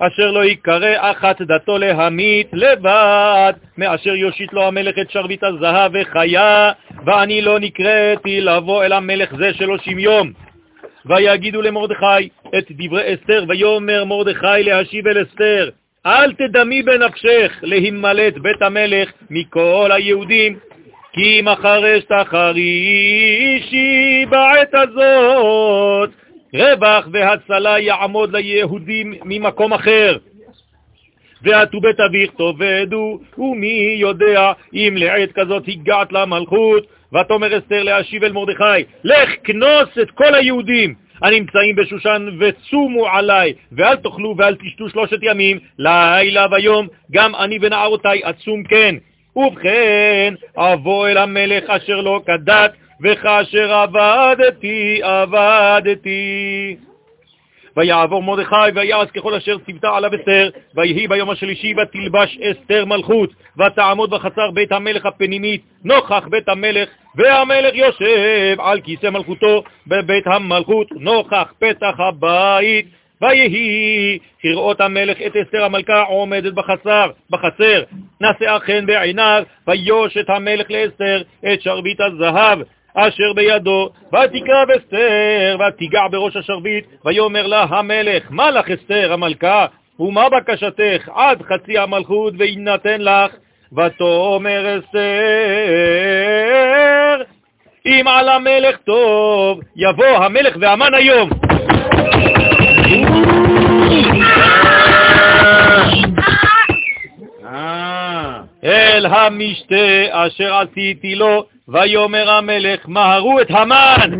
אשר 0.00 0.30
לא 0.30 0.44
ייקרא 0.44 1.10
אחת 1.10 1.42
דתו 1.42 1.78
להמית 1.78 2.48
לבד, 2.52 3.52
מאשר 3.78 4.14
יושיט 4.14 4.52
לו 4.52 4.62
המלך 4.62 4.98
את 4.98 5.10
שרביט 5.10 5.44
הזהב 5.44 5.92
וחיה, 5.94 6.72
ואני 7.06 7.42
לא 7.42 7.60
נקראתי 7.60 8.40
לבוא 8.40 8.84
אל 8.84 8.92
המלך 8.92 9.34
זה 9.36 9.54
שלושים 9.54 9.98
יום. 9.98 10.32
ויגידו 11.06 11.62
למרדכי 11.62 12.28
את 12.58 12.64
דברי 12.70 13.14
אסתר, 13.14 13.44
ויאמר 13.48 14.04
מרדכי 14.04 14.62
להשיב 14.62 15.08
אל 15.08 15.22
אסתר, 15.22 15.70
אל 16.06 16.32
תדמי 16.32 16.82
בנפשך 16.82 17.52
להימלט 17.62 18.38
בית 18.38 18.62
המלך 18.62 19.12
מכל 19.30 19.90
היהודים, 19.92 20.58
כי 21.12 21.40
אם 21.40 21.48
אחרש 21.48 22.04
תחרישי 22.04 23.76
בעת 24.30 24.74
הזאת, 24.74 26.10
רווח 26.54 27.08
והצלה 27.12 27.78
יעמוד 27.78 28.36
ליהודים 28.36 29.14
ממקום 29.24 29.72
אחר. 29.72 30.16
ועטו 31.42 31.80
בית 31.80 32.00
אביך 32.00 32.30
תאבדו, 32.30 33.20
ומי 33.38 33.96
יודע 33.98 34.52
אם 34.74 34.94
לעת 34.96 35.32
כזאת 35.32 35.62
הגעת 35.68 36.12
למלכות, 36.12 36.86
ותאמר 37.12 37.58
אסתר 37.58 37.82
להשיב 37.82 38.24
אל 38.24 38.32
מרדכי, 38.32 38.82
לך 39.04 39.30
כנוס 39.44 39.98
את 40.02 40.10
כל 40.10 40.34
היהודים 40.34 40.94
הנמצאים 41.22 41.76
בשושן 41.76 42.26
וצומו 42.40 43.06
עליי, 43.08 43.52
ואל 43.72 43.96
תאכלו 43.96 44.34
ואל 44.38 44.54
תשתו 44.54 44.88
שלושת 44.88 45.18
ימים, 45.22 45.58
לילה 45.78 46.46
ויום, 46.50 46.86
גם 47.10 47.34
אני 47.34 47.58
ונערותי 47.60 48.22
עצום 48.22 48.62
כן. 48.62 48.94
ובכן, 49.36 50.34
אבוא 50.56 51.08
אל 51.08 51.16
המלך 51.16 51.70
אשר 51.70 52.00
לא 52.00 52.20
כדת, 52.26 52.72
וכאשר 53.02 53.72
עבדתי, 53.72 55.00
עבדתי. 55.02 56.76
ויעבור 57.76 58.22
מרדכי 58.22 58.70
ויעש 58.74 59.10
ככל 59.10 59.34
אשר 59.34 59.58
ציוותה 59.58 59.96
עליו 59.96 60.10
אסתר, 60.14 60.50
ויהי 60.74 61.08
ביום 61.08 61.30
השלישי 61.30 61.74
ותלבש 61.82 62.38
אסתר 62.38 62.84
מלכות, 62.84 63.30
ותעמוד 63.58 64.10
בחצר 64.10 64.50
בית 64.50 64.72
המלך 64.72 65.06
הפנימית, 65.06 65.62
נוכח 65.84 66.28
בית 66.30 66.48
המלך, 66.48 66.88
והמלך 67.14 67.74
יושב 67.74 68.56
על 68.60 68.80
כיסא 68.80 69.10
מלכותו 69.10 69.62
בבית 69.86 70.26
המלכות, 70.26 70.86
נוכח 70.92 71.52
פתח 71.58 71.94
הבית. 71.98 72.86
ויהי 73.22 74.18
כראות 74.40 74.80
המלך 74.80 75.16
את 75.26 75.36
אסתר 75.36 75.64
המלכה 75.64 76.02
עומדת 76.02 76.52
בחצר, 76.52 77.10
בחצר, 77.30 77.82
נשאה 78.20 78.58
חן 78.60 78.86
בעיניו, 78.86 79.42
ויוש 79.68 80.16
את 80.16 80.30
המלך 80.30 80.70
לאסתר 80.70 81.22
את 81.52 81.62
שרביט 81.62 82.00
הזהב, 82.00 82.58
אשר 82.94 83.32
בידו, 83.36 83.88
ותקרב 84.08 84.70
אסתר, 84.70 85.56
ותיגע 85.68 86.02
בראש 86.10 86.36
השרביט, 86.36 86.84
ויאמר 87.04 87.46
לה 87.46 87.62
המלך, 87.62 88.22
מה 88.30 88.50
לך 88.50 88.70
אסתר 88.70 89.12
המלכה, 89.12 89.66
ומה 90.00 90.28
בקשתך 90.28 91.08
עד 91.14 91.42
חצי 91.42 91.78
המלכות 91.78 92.34
ויינתן 92.38 93.00
לך? 93.00 93.32
ותאמר 93.72 94.78
אסתר, 94.78 95.02
אם 97.86 98.08
על 98.08 98.28
המלך 98.28 98.76
טוב, 98.76 99.60
יבוא 99.76 100.24
המלך 100.24 100.56
והמן 100.60 100.94
היום. 100.94 101.51
אל 108.64 109.06
המשתה 109.06 110.04
אשר 110.10 110.54
עשיתי 110.54 111.14
לו, 111.14 111.44
ויאמר 111.68 112.30
המלך, 112.30 112.80
מהרו 112.88 113.40
את 113.40 113.50
המן! 113.50 114.10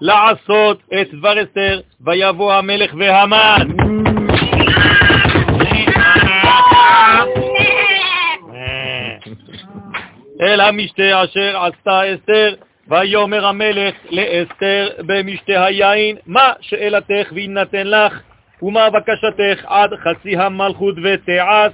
לעשות 0.00 0.78
את 1.00 1.14
דבר 1.14 1.42
אסתר, 1.42 1.80
ויבוא 2.00 2.54
המלך 2.54 2.94
והמן. 2.98 3.68
אל 10.40 10.60
המשתה 10.60 11.24
אשר 11.24 11.56
עשתה 11.56 12.00
אסתר, 12.14 12.54
ויאמר 12.88 13.46
המלך 13.46 13.94
לאסתר 14.10 14.88
במשתה 15.06 15.64
היין, 15.64 16.16
מה 16.26 16.52
שאלתך 16.60 17.32
ויינתן 17.32 17.86
לך, 17.86 18.20
ומה 18.62 18.90
בקשתך 18.90 19.64
עד 19.66 19.90
חצי 19.94 20.36
המלכות 20.36 20.94
ותעש? 21.04 21.72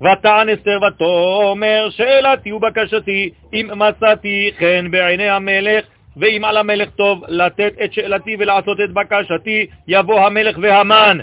ותען 0.00 0.48
אסתר 0.48 0.78
ותאמר, 0.88 1.88
שאלתי 1.90 2.52
ובקשתי, 2.52 3.30
אם 3.54 3.68
מצאתי 3.76 4.50
חן 4.58 4.90
בעיני 4.90 5.28
המלך, 5.28 5.84
ואם 6.16 6.44
על 6.44 6.56
המלך 6.56 6.88
טוב 6.90 7.24
לתת 7.28 7.72
את 7.84 7.92
שאלתי 7.92 8.36
ולעשות 8.38 8.80
את 8.80 8.92
בקשתי, 8.92 9.66
יבוא 9.88 10.20
המלך 10.20 10.58
והמן. 10.62 11.18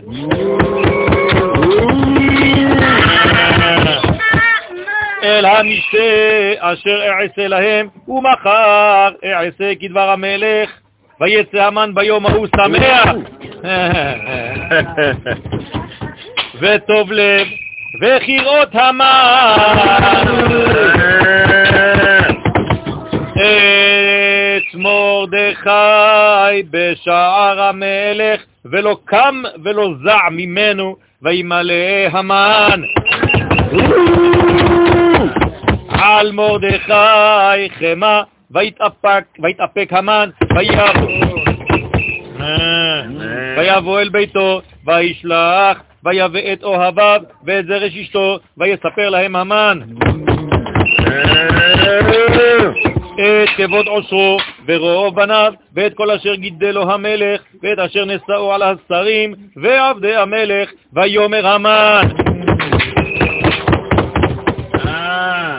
אל 5.41 5.45
המשתה 5.45 5.97
אשר 6.59 7.01
אעשה 7.03 7.47
להם, 7.47 7.87
ומחר 8.07 9.09
אעשה 9.25 9.75
כדבר 9.79 10.09
המלך, 10.09 10.69
ויצא 11.21 11.63
המן 11.63 11.91
ביום 11.93 12.25
ההוא 12.25 12.47
שמח, 12.55 13.09
וטוב 16.61 17.11
לב, 17.11 17.47
וכראות 18.01 18.69
המן. 18.73 20.25
את 23.33 24.75
מרדכי 24.75 26.63
בשער 26.71 27.61
המלך, 27.61 28.41
ולא 28.65 28.97
קם 29.05 29.43
ולא 29.63 29.89
זע 30.03 30.29
ממנו, 30.31 30.95
וימלא 31.21 31.73
המן. 32.11 32.81
על 35.89 36.31
מרדכי 36.31 37.69
חמה, 37.79 38.23
ויתאפק 39.39 39.87
המן, 39.91 40.29
ויבוא 43.57 43.99
אל 43.99 44.09
ביתו, 44.09 44.61
וישלח, 44.85 45.77
ויבא 46.05 46.39
את 46.53 46.63
אוהביו 46.63 47.21
ואת 47.45 47.65
זרש 47.65 47.97
אשתו, 47.97 48.39
ויספר 48.57 49.09
להם 49.09 49.35
המן. 49.35 49.79
את 53.15 53.49
כבוד 53.57 53.87
עושרו 53.87 54.37
ורוב 54.67 55.15
בניו, 55.15 55.53
ואת 55.75 55.93
כל 55.93 56.11
אשר 56.11 56.35
גידל 56.35 56.71
לו 56.71 56.91
המלך, 56.91 57.41
ואת 57.63 57.79
אשר 57.79 58.05
נשאו 58.05 58.53
על 58.53 58.61
השרים 58.61 59.33
ועבדי 59.55 60.15
המלך, 60.15 60.69
ויאמר 60.93 61.47
המן. 61.47 62.07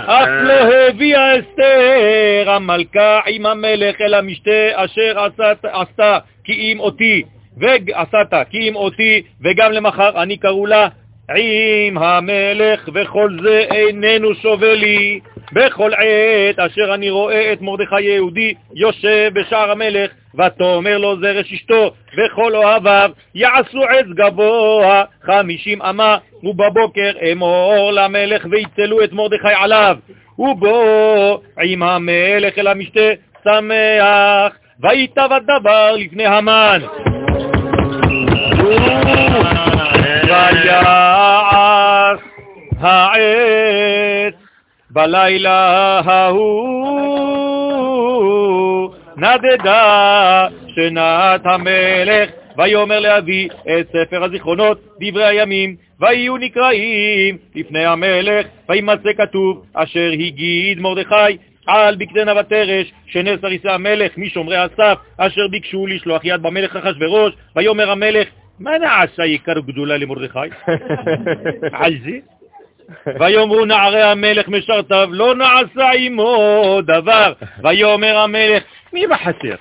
אף 0.07 0.28
לא 0.42 0.52
הביאה 0.92 1.38
אסתר 1.38 2.50
המלכה 2.50 3.20
עם 3.26 3.46
המלך 3.46 4.00
אל 4.00 4.14
המשתה 4.14 4.68
אשר 4.74 5.26
עשתה 5.62 6.18
כי 6.44 6.52
אם 6.52 6.81
אותי, 6.81 7.22
ועשת 7.57 8.33
כי 8.50 8.68
אם 8.68 8.76
אותי, 8.76 9.22
וגם 9.40 9.72
למחר 9.72 10.22
אני 10.22 10.37
קראו 10.37 10.66
לה 10.66 10.88
עם 11.37 11.98
המלך, 11.98 12.88
וכל 12.94 13.37
זה 13.42 13.64
איננו 13.70 14.35
שווה 14.35 14.74
לי. 14.74 15.20
בכל 15.52 15.90
עת 15.94 16.59
אשר 16.59 16.94
אני 16.94 17.11
רואה 17.11 17.52
את 17.52 17.61
מרדכי 17.61 18.02
יהודי 18.02 18.55
יושב 18.74 19.31
בשער 19.35 19.70
המלך, 19.70 20.11
ותאמר 20.35 20.99
לו 20.99 21.16
זרש 21.21 21.53
אשתו 21.53 21.90
וכל 22.18 22.57
אוהביו, 22.57 23.11
יעשו 23.35 23.85
עץ 23.85 24.07
גבוה 24.07 25.05
חמישים 25.23 25.83
אמה, 25.83 26.16
ובבוקר 26.42 27.12
אמור 27.33 27.90
למלך 27.92 28.47
ויצלו 28.51 29.05
את 29.05 29.12
מרדכי 29.12 29.55
עליו. 29.55 29.97
ובוא 30.38 31.38
עם 31.62 31.83
המלך 31.83 32.59
אל 32.59 32.66
המשתה 32.66 33.11
שמח, 33.45 34.53
ויטב 34.81 35.29
הדבר 35.33 35.95
לפני 35.97 36.27
המן. 36.27 36.81
ויעש 40.27 42.21
העץ 42.81 44.35
בלילה 44.90 46.01
ההוא 46.05 47.03
נדדה 49.16 50.46
שנת 50.75 51.40
המלך, 51.44 52.31
ויאמר 52.57 53.01
לאבי 53.01 53.48
את 53.62 53.88
ספר 53.88 54.25
הזיכרונות, 54.25 54.81
דברי 55.01 55.27
הימים, 55.29 55.77
ויהיו 56.01 56.37
נקראים 56.37 57.38
לפני 57.55 57.85
המלך, 57.85 58.46
וימצא 58.68 59.12
כתוב, 59.18 59.64
אשר 59.75 60.11
הגיד 60.12 60.81
מרדכי, 60.81 61.37
על 61.66 61.96
בקדנה 61.96 62.40
ותרש, 62.40 62.92
שנס 63.07 63.38
הריסי 63.42 63.68
המלך 63.68 64.12
משומרי 64.16 64.57
הסף, 64.57 64.98
אשר 65.16 65.48
ביקשו 65.51 65.87
לשלוח 65.87 66.25
יד 66.25 66.42
במלך 66.42 66.77
אחשורוש, 66.77 67.35
ויאמר 67.57 67.90
המלך, 67.90 68.29
מה 68.61 68.79
נעשה 68.79 69.22
עיקר 69.22 69.61
גדולה 69.61 69.96
למרדכי? 69.96 70.38
על 71.83 71.94
זה? 72.05 72.18
ויאמרו 73.20 73.64
נערי 73.64 74.03
המלך 74.03 74.48
משרתיו, 74.48 75.09
לא 75.12 75.35
נעשה 75.35 75.90
עמו 75.98 76.79
דבר. 76.87 77.33
ויאמר 77.62 78.18
המלך, 78.18 78.62
מי 78.92 79.07
בחצר? 79.07 79.55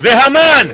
והמן! 0.00 0.68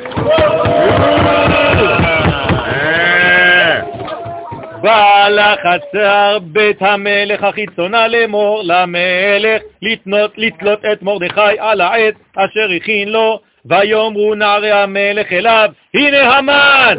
בא 4.83 5.29
לחצר 5.29 6.39
בית 6.43 6.83
המלך 6.83 7.45
החיצונה 7.45 8.09
לאמור 8.09 8.63
למלך 8.65 9.63
לתנות, 9.83 10.33
לתלות 10.37 10.85
את 10.93 11.03
מרדכי 11.03 11.59
על 11.59 11.81
העץ 11.81 12.15
אשר 12.37 12.71
הכין 12.77 13.09
לו 13.09 13.41
ויאמרו 13.65 14.35
נערי 14.35 14.73
המלך 14.73 15.33
אליו 15.33 15.69
הנה 15.95 16.37
המן 16.37 16.99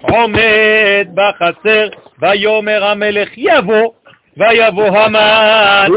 עומד 0.00 1.06
בחצר 1.14 1.88
ויאמר 2.18 2.84
המלך 2.84 3.28
יבוא 3.36 3.90
ויבוא 4.36 4.98
המן 4.98 5.88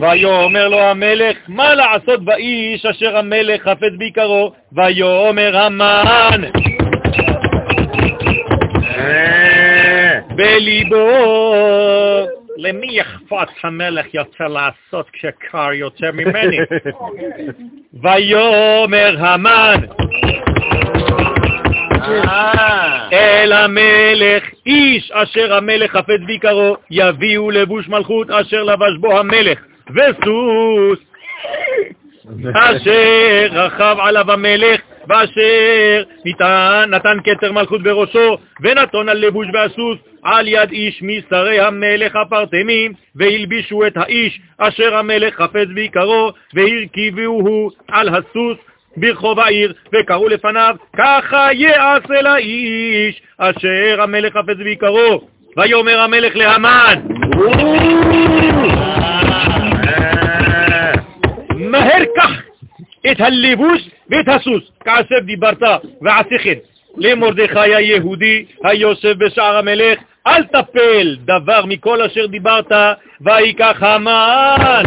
ויאמר 0.00 0.68
לו 0.68 0.80
המלך, 0.80 1.36
מה 1.48 1.74
לעשות 1.74 2.24
באיש 2.24 2.86
אשר 2.86 3.16
המלך 3.16 3.62
חפץ 3.62 3.92
ביקרו? 3.98 4.52
ויאמר 4.72 5.56
המן, 5.56 6.40
בליבו, 10.36 11.06
למי 12.56 13.00
אכפת 13.00 13.48
המלך 13.64 14.14
יוצא 14.14 14.44
לעשות 14.44 15.10
כשקר 15.12 15.72
יותר 15.72 16.10
ממני? 16.12 16.58
ויאמר 18.02 19.16
המן, 19.18 19.80
אל 23.12 23.52
המלך, 23.52 24.44
איש 24.66 25.10
אשר 25.10 25.54
המלך 25.54 25.90
חפץ 25.90 26.20
ביקרו, 26.26 26.76
יביאו 26.90 27.50
לבוש 27.50 27.88
מלכות 27.88 28.30
אשר 28.30 28.62
לבש 28.62 28.96
בו 29.00 29.18
המלך, 29.18 29.58
וסוס 29.90 30.98
אשר 32.54 33.46
רכב 33.52 33.96
עליו 34.00 34.32
המלך 34.32 34.80
ואשר 35.08 36.02
נתן 36.88 37.18
כתר 37.24 37.52
מלכות 37.52 37.82
בראשו 37.82 38.38
ונתון 38.60 39.08
על 39.08 39.18
לבוש 39.18 39.46
והסוס 39.54 39.98
על 40.22 40.48
יד 40.48 40.70
איש 40.70 41.02
משרי 41.02 41.60
המלך 41.60 42.16
הפרטמים 42.16 42.92
והלבישו 43.16 43.86
את 43.86 43.96
האיש 43.96 44.40
אשר 44.58 44.96
המלך 44.96 45.34
חפץ 45.34 45.68
ביקרו 45.74 46.32
והרכיבוהו 46.54 47.70
על 47.88 48.08
הסוס 48.08 48.58
ברחוב 48.96 49.40
העיר, 49.40 49.72
וקראו 49.94 50.28
לפניו, 50.28 50.76
ככה 50.98 51.48
יעשה 51.52 52.22
לאיש 52.22 53.22
אשר 53.38 54.02
המלך 54.02 54.32
חפץ 54.32 54.56
ביקרו. 54.56 55.20
ויאמר 55.56 56.00
המלך 56.00 56.36
להמן, 56.36 57.00
מהר 61.56 62.04
קח 62.16 62.30
את 63.10 63.20
הלבוש 63.20 63.88
ואת 64.10 64.28
הסוס, 64.28 64.62
כעשב 64.84 65.24
דיברת 65.24 65.62
ועשה 66.02 66.38
כן. 66.44 66.58
למרדכי 66.96 67.74
היהודי 67.74 68.44
היושב 68.64 69.14
בשער 69.18 69.56
המלך, 69.56 69.98
אל 70.26 70.42
תפל 70.42 71.16
דבר 71.24 71.66
מכל 71.66 72.02
אשר 72.02 72.26
דיברת, 72.26 72.72
ויקח 73.20 73.82
המן 73.82 74.82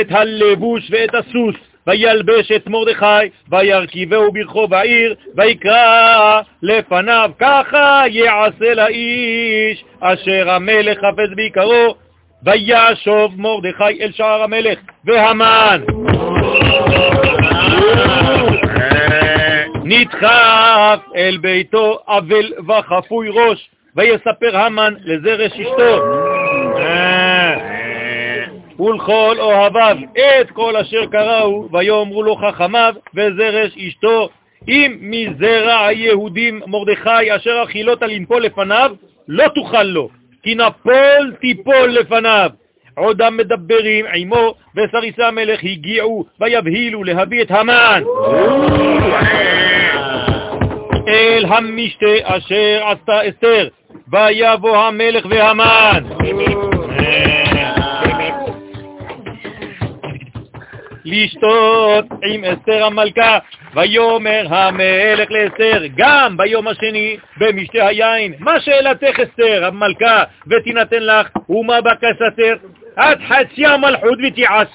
את 0.00 0.06
הלבוש 0.10 0.90
ואת 0.90 1.14
הסוס, 1.14 1.54
וילבש 1.86 2.52
את 2.52 2.66
מרדכי, 2.66 3.28
וירכיבהו 3.50 4.32
ברחוב 4.32 4.74
העיר, 4.74 5.14
ויקרא 5.36 6.40
לפניו, 6.62 7.30
ככה 7.38 8.02
יעשה 8.10 8.74
לאיש 8.74 9.84
אשר 10.00 10.50
המלך 10.50 10.98
חפץ 10.98 11.30
בעיקרו, 11.36 11.94
וישוב 12.42 13.40
מרדכי 13.40 14.02
אל 14.02 14.12
שער 14.12 14.42
המלך, 14.42 14.78
והמן! 15.04 15.80
נדחף 19.84 21.00
אל 21.16 21.36
ביתו 21.40 21.98
אבל 22.08 22.52
וחפוי 22.68 23.28
ראש, 23.28 23.70
ויספר 23.96 24.56
המן 24.56 24.94
לזרש 25.04 25.52
אשתו 25.52 26.02
ולכל 28.80 29.36
אוהביו 29.38 29.96
את 30.40 30.50
כל 30.50 30.76
אשר 30.76 31.06
קראו, 31.06 31.68
ויאמרו 31.72 32.22
לו 32.22 32.36
חכמיו 32.36 32.94
וזרש 33.14 33.76
אשתו, 33.76 34.28
אם 34.68 34.96
מזרע 35.00 35.86
היהודים 35.86 36.60
מרדכי 36.66 37.36
אשר 37.36 37.62
אכילות 37.64 38.02
לנפול 38.02 38.42
לפניו, 38.42 38.90
לא 39.28 39.44
תוכל 39.54 39.82
לו, 39.82 40.08
כי 40.42 40.54
נפול 40.54 41.34
תיפול 41.40 41.88
לפניו. 41.88 42.50
עודם 42.96 43.36
מדברים 43.36 44.06
עמו, 44.14 44.54
וסריסי 44.76 45.22
המלך 45.22 45.60
הגיעו 45.64 46.24
ויבהילו 46.40 47.04
להביא 47.04 47.42
את 47.42 47.50
המן 47.50 48.02
אל 51.08 51.44
המשתה 51.48 52.06
אשר 52.22 52.80
עשתה 52.84 53.28
אסתר, 53.28 53.68
ויבוא 54.12 54.76
המלך 54.76 55.26
והמן. 55.30 56.04
לשתות 61.06 62.04
עם 62.24 62.44
אסתר 62.44 62.84
המלכה, 62.84 63.38
ויאמר 63.74 64.46
המלך 64.48 65.30
לאסתר, 65.30 65.82
גם 65.96 66.36
ביום 66.36 66.68
השני 66.68 67.16
במשתה 67.36 67.86
היין, 67.86 68.34
מה 68.38 68.60
שאלתך 68.60 69.20
אסתר 69.20 69.64
המלכה, 69.64 70.24
ותינתן 70.50 71.02
לך, 71.02 71.28
ומה 71.48 71.80
בקשתך? 71.80 72.64
עד 72.96 73.18
חצי 73.28 73.66
המלכות 73.66 74.18
ותיעש. 74.26 74.68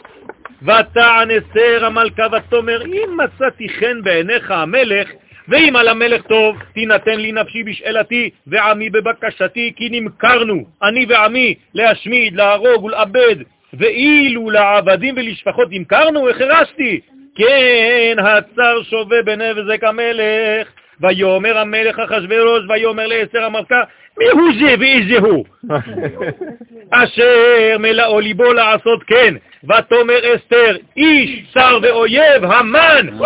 ותען 0.61 1.31
אסתר 1.31 1.85
המלכה 1.85 2.27
ותאמר, 2.31 2.85
אם 2.85 3.17
מצאתי 3.17 3.69
חן 3.69 4.01
בעיניך 4.03 4.51
המלך, 4.51 5.09
ואם 5.47 5.75
על 5.75 5.87
המלך 5.87 6.21
טוב, 6.21 6.55
תינתן 6.73 7.19
לי 7.19 7.31
נפשי 7.31 7.63
בשאלתי, 7.63 8.29
ועמי 8.47 8.89
בבקשתי, 8.89 9.73
כי 9.75 9.89
נמכרנו, 9.91 10.65
אני 10.83 11.05
ועמי, 11.09 11.55
להשמיד, 11.73 12.35
להרוג 12.35 12.83
ולאבד, 12.83 13.35
ואילו 13.73 14.49
לעבדים 14.49 15.15
ולשפחות 15.17 15.67
נמכרנו, 15.71 16.29
החרשתי. 16.29 16.99
כן, 17.35 18.15
הצר 18.19 18.83
שווה 18.83 19.23
בנבזק 19.25 19.83
המלך. 19.83 20.67
ויאמר 21.01 21.57
המלך 21.57 21.99
אחשוורוש, 21.99 22.63
ויאמר 22.69 23.07
לעשר 23.07 23.43
המלכה, 23.43 23.83
מי 24.17 24.25
הוא 24.29 24.51
זה 24.59 24.75
ואיזה 24.79 25.17
הוא? 25.19 25.45
אשר 26.91 27.77
מלאו 27.79 28.19
ליבו 28.19 28.53
לעשות 28.53 29.03
כן, 29.03 29.35
ותאמר 29.63 30.35
אסתר, 30.35 30.75
איש 30.97 31.45
צר 31.53 31.79
ואויב, 31.81 32.43
המן! 32.43 33.07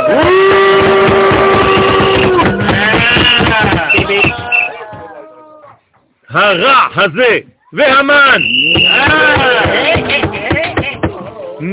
הרע 6.29 6.87
הזה 6.95 7.39
והמן 7.73 8.41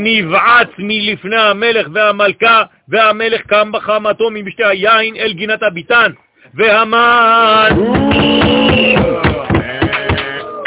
נבעץ 0.04 0.68
מלפני 0.78 1.36
המלך 1.36 1.86
והמלכה, 1.92 2.62
והמלך 2.88 3.40
קם 3.40 3.72
בחמתו 3.72 4.30
ממשתי 4.30 4.64
היין 4.64 5.16
אל 5.16 5.32
גינת 5.32 5.62
הביתן, 5.62 6.12
והמן 6.54 7.68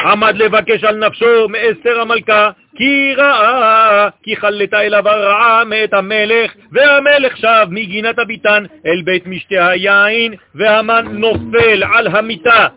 עמד 0.05 0.37
לבקש 0.37 0.83
על 0.83 1.07
נפשו 1.07 1.47
מאסתר 1.49 2.01
המלכה, 2.01 2.49
כי 2.75 3.13
ראה, 3.17 4.09
כי 4.23 4.35
חלתה 4.35 4.81
אליו 4.81 5.09
הרעה 5.09 5.63
מאת 5.63 5.93
המלך, 5.93 6.51
והמלך 6.71 7.37
שב 7.37 7.67
מגינת 7.69 8.19
הביתן 8.19 8.63
אל 8.85 9.01
בית 9.05 9.27
משתי 9.27 9.59
היין, 9.59 10.33
והמן 10.55 11.05
נופל 11.11 11.83
על 11.93 12.07
המיטה. 12.07 12.67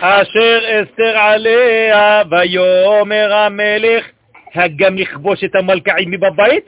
אשר 0.00 0.58
אסתר 0.82 1.18
עליה, 1.18 2.22
ויאמר 2.30 3.34
המלך, 3.34 4.04
הגם 4.54 4.96
לכבוש 4.96 5.44
את 5.44 5.54
המלכאים 5.54 6.10
מבבית? 6.10 6.64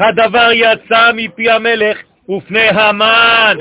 הדבר 0.00 0.48
יצא 0.52 1.10
מפי 1.14 1.50
המלך 1.50 1.98
ופני 2.28 2.68
המן. 2.68 3.56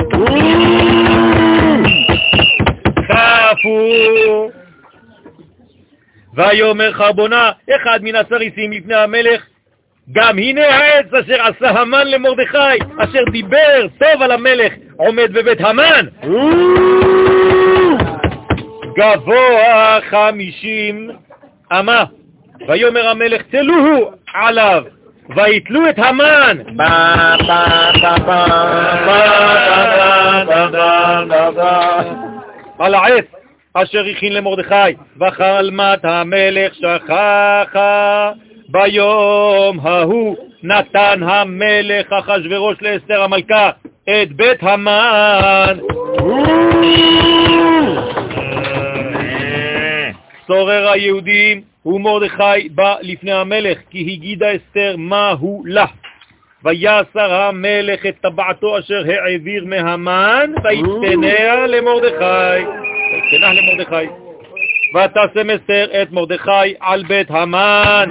חפו. 3.08 4.50
ויאמר 6.34 6.94
חרבונה, 6.94 7.52
אחד 7.76 8.00
מן 8.04 8.15
הסריסים 8.15 8.72
לפני 8.72 8.96
המלך, 8.96 9.46
גם 10.12 10.38
הנה 10.38 10.62
העץ 10.62 11.13
אשר 11.13 11.41
עשה 11.41 11.70
המן 11.70 12.08
למרדכי, 12.08 12.78
אשר 12.98 13.24
דיבר 13.32 13.88
טוב 14.00 14.22
על 14.22 14.32
המלך, 14.32 14.74
עומד 14.98 15.34
בבית 15.34 15.62
המן. 15.62 16.06
גבוה 18.95 19.99
חמישים 20.10 21.10
אמה, 21.71 22.03
ויאמר 22.67 23.08
המלך 23.08 23.41
תלוהו 23.41 24.12
עליו, 24.34 24.84
ויתלו 25.36 25.89
את 25.89 25.99
המן. 25.99 26.58
על 32.79 32.93
העץ 32.93 33.25
אשר 33.73 34.05
הכין 34.05 34.34
למרדכי, 34.34 34.95
וחלמת 35.21 35.99
המלך 36.05 36.73
שכחה. 36.75 38.31
ביום 38.69 39.79
ההוא 39.84 40.36
נתן 40.63 41.23
המלך 41.23 42.13
אחשורוש 42.13 42.77
לאסתר 42.81 43.21
המלכה 43.21 43.69
את 44.10 44.31
בית 44.31 44.63
המן. 44.63 45.77
צורר 50.47 50.89
היהודים 50.89 51.62
ומרדכי 51.86 52.69
בא 52.69 52.95
לפני 53.01 53.31
המלך, 53.31 53.77
כי 53.89 53.99
הגידה 53.99 54.47
אסתר 54.55 54.95
מהו 54.97 55.63
לה. 55.65 55.86
ויסר 56.63 57.34
המלך 57.34 58.05
את 58.05 58.15
טבעתו 58.21 58.79
אשר 58.79 59.03
העביר 59.08 59.65
מהמן, 59.65 60.51
ויתפניה 60.63 61.67
למרדכי. 61.67 62.65
ויתפנה 63.13 63.53
למרדכי. 63.53 64.10
ותשם 64.95 65.49
אסתר 65.49 66.01
את 66.01 66.12
מרדכי 66.12 66.73
על 66.79 67.03
בית 67.03 67.31
המן. 67.31 68.08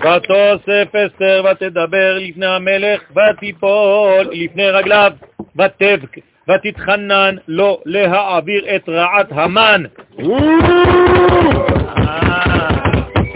ותוסף 0.00 0.94
אסתר 0.94 1.44
ותדבר 1.50 2.18
לפני 2.18 2.46
המלך, 2.46 3.00
ותיפול 3.10 4.28
לפני 4.32 4.70
רגליו, 4.70 5.12
ותבק, 5.40 6.33
ותתחנן 6.48 7.36
לו 7.48 7.80
להעביר 7.86 8.76
את 8.76 8.88
רעת 8.88 9.26
המן. 9.30 9.82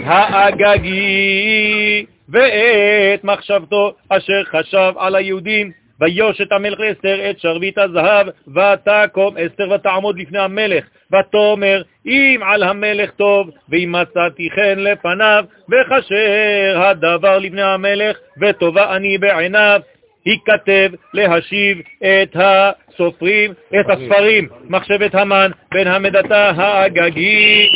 האגגי 0.05 2.07
ואת 2.29 3.25
מחשבתו 3.25 3.92
אשר 4.09 4.44
חשב 4.44 4.92
על 4.97 5.14
היהודים. 5.14 5.73
ויושת 6.01 6.53
המלך 6.53 6.81
לאסתר 6.81 7.31
את 7.31 7.40
שרביט 7.40 7.79
הזהב, 7.79 8.27
ותקום 8.49 9.37
אסתר 9.37 9.71
ותעמוד 9.71 10.18
לפני 10.18 10.38
המלך, 10.38 10.85
ותאמר, 11.12 11.83
אם 12.07 12.40
על 12.44 12.62
המלך 12.62 13.11
טוב, 13.11 13.51
ואם 13.68 13.94
מצאתי 14.01 14.49
חן 14.51 14.79
לפניו, 14.79 15.44
וכשר 15.68 16.83
הדבר 16.83 17.38
לפני 17.38 17.62
המלך, 17.62 18.16
וטובה 18.40 18.97
אני 18.97 19.18
בעיניו, 19.18 19.81
ייכתב 20.26 20.90
להשיב 21.14 21.78
את 21.98 22.37
הסופרים, 22.37 23.52
את 23.81 23.87
הספרים, 23.90 24.48
מחשבת 24.64 25.14
המן, 25.14 25.50
בן 25.72 25.87
המדתה 25.87 26.50
האגגי. 26.57 27.68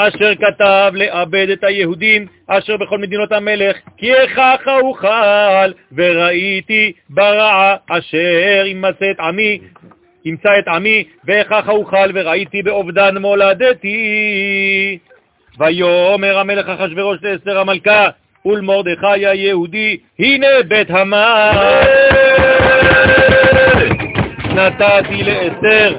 אשר 0.00 0.34
כתב 0.34 0.92
לאבד 0.94 1.50
את 1.50 1.64
היהודים 1.64 2.26
אשר 2.46 2.76
בכל 2.76 2.98
מדינות 2.98 3.32
המלך, 3.32 3.76
כי 3.96 4.14
איכך 4.14 4.68
אוכל, 4.68 5.72
וראיתי 5.92 6.92
ברעה 7.10 7.76
אשר 7.90 8.66
ימצא 8.66 9.10
את 9.10 9.20
עמי, 9.20 9.58
ימצא 10.24 10.58
את 10.58 10.68
עמי, 10.68 11.04
ואיכך 11.24 11.68
אוכל, 11.68 12.10
וראיתי 12.14 12.62
באובדן 12.62 13.16
מולדתי. 13.16 14.98
ויאמר 15.58 16.38
המלך 16.38 16.68
אחשורוש 16.68 17.18
לאסתר 17.22 17.58
המלכה, 17.58 18.08
ולמרדכי 18.46 19.26
היהודי, 19.26 19.96
הנה 20.18 20.46
בית 20.68 20.90
המן. 20.90 21.52
נתתי 24.54 25.22
לאסתר 25.22 25.94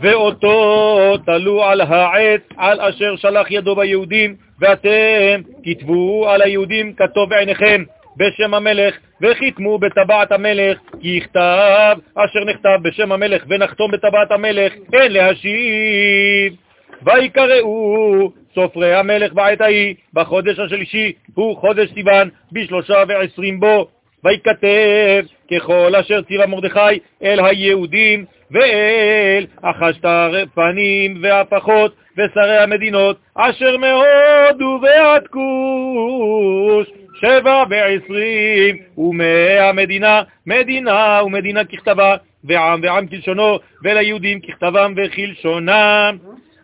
ואותו 0.00 1.16
תלו 1.26 1.64
על 1.64 1.80
העץ 1.80 2.40
על 2.56 2.80
אשר 2.80 3.16
שלח 3.16 3.50
ידו 3.50 3.76
ביהודים, 3.76 4.34
ואתם 4.60 5.40
כתבו 5.64 6.28
על 6.28 6.42
היהודים 6.42 6.92
כתוב 6.92 7.30
בעיניכם 7.30 7.82
בשם 8.16 8.54
המלך, 8.54 8.94
וחיתמו 9.22 9.78
בטבעת 9.78 10.32
המלך, 10.32 10.78
כי 11.00 11.08
יכתב 11.08 11.96
אשר 12.14 12.44
נכתב 12.44 12.78
בשם 12.82 13.12
המלך, 13.12 13.44
ונחתום 13.48 13.90
בטבעת 13.90 14.30
המלך, 14.30 14.72
אין 14.92 15.12
להשיב. 15.12 16.65
ויקראו 17.02 18.32
סופרי 18.54 18.94
המלך 18.94 19.32
בעת 19.32 19.60
ההיא, 19.60 19.94
בחודש 20.14 20.58
השלישי, 20.58 21.12
הוא 21.34 21.56
חודש 21.56 21.92
סיוון, 21.94 22.28
בשלושה 22.52 23.02
ועשרים 23.08 23.60
בו, 23.60 23.88
ויכתב 24.24 25.24
ככל 25.50 25.96
אשר 26.00 26.22
ציווה 26.22 26.46
מרדכי 26.46 26.98
אל 27.22 27.44
היהודים 27.44 28.24
ואל 28.50 29.46
החשטרפנים 29.62 31.18
והפחות 31.22 31.94
ושרי 32.18 32.58
המדינות 32.58 33.18
אשר 33.34 33.76
מהודו 33.76 34.78
ועד 34.82 35.26
כוש 35.26 36.88
שבע 37.20 37.64
ועשרים 37.70 38.76
ומאה 38.98 39.72
מדינה, 39.72 40.22
מדינה 40.46 41.20
ומדינה 41.24 41.64
ככתבה 41.64 42.16
ועם 42.44 42.80
ועם 42.82 43.06
כלשונו 43.06 43.58
וליהודים 43.84 44.40
ככתבם 44.40 44.94
וכלשונם 44.96 46.16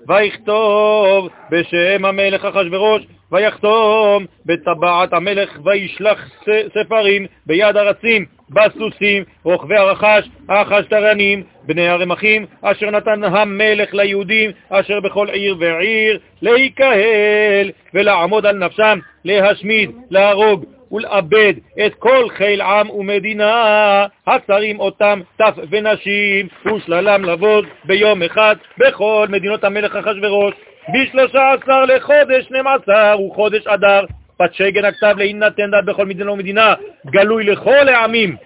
ויכתוב 0.09 1.29
בשם 1.51 2.05
המלך 2.05 2.45
אחשורוש 2.45 3.03
ויחתום 3.33 4.27
בטבעת 4.47 5.13
המלך 5.13 5.59
וישלח 5.65 6.31
ספרים 6.75 7.27
ביד 7.47 7.77
הרצים, 7.77 8.25
בסוסים, 8.51 9.25
רוכבי 9.45 9.77
הרחש, 9.77 10.29
החשטרנים, 10.49 11.43
בני 11.67 11.89
הרמחים, 11.89 12.47
אשר 12.63 12.91
נתן 12.91 13.25
המלך 13.25 13.95
ליהודים, 13.95 14.51
אשר 14.69 15.01
בכל 15.01 15.29
עיר 15.31 15.57
ועיר, 15.61 16.19
להיקהל 16.43 17.71
ולעמוד 17.95 18.47
על 18.47 18.59
נפשם, 18.59 18.99
להשמיד, 19.25 19.91
להרוג 20.11 20.65
ולאבד 20.93 21.55
את 21.87 21.95
כל 21.95 22.29
חיל 22.37 22.61
עם 22.61 22.91
ומדינה, 22.91 24.07
הצרים 24.27 24.81
אותם 24.81 25.21
טף 25.37 25.55
ונשים, 25.71 26.49
ושללם 26.67 27.25
לבוז 27.25 27.65
ביום 27.85 28.23
אחד 28.23 28.57
בכל 28.79 29.27
מדינות 29.31 29.65
המלך 29.65 29.97
אחשורוש. 29.97 30.55
בשלושה 30.95 31.53
עשר 31.53 31.85
לחודש 31.85 32.45
שנים 32.45 32.65
עשר 32.67 33.13
הוא 33.13 33.35
חודש 33.35 33.67
אדר, 33.67 34.05
פת 34.39 34.55
שגן 34.55 34.85
הכתב 34.85 35.15
להינתן 35.19 35.71
דת 35.71 35.85
בכל 35.85 36.07
מדינה 36.07 36.33
ומדינה, 36.33 36.75
גלוי 37.07 37.45
לכל 37.45 37.89
העמים. 37.89 38.37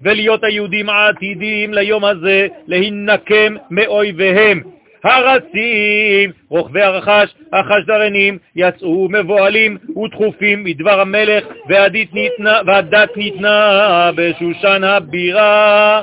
ולהיות 0.00 0.44
היהודים 0.44 0.90
העתידים 0.90 1.74
ליום 1.74 2.04
הזה 2.04 2.46
להינקם 2.66 3.54
מאויביהם. 3.70 4.73
הרצים, 5.04 6.30
רוכבי 6.48 6.82
הרחש, 6.82 7.34
החשדרנים, 7.52 8.38
יצאו 8.56 9.08
מבוהלים 9.10 9.76
ודחופים 10.04 10.64
מדבר 10.64 11.00
המלך, 11.00 11.44
והדת 11.68 13.16
ניתנה 13.16 14.10
בשושן 14.16 14.84
הבירה. 14.84 16.02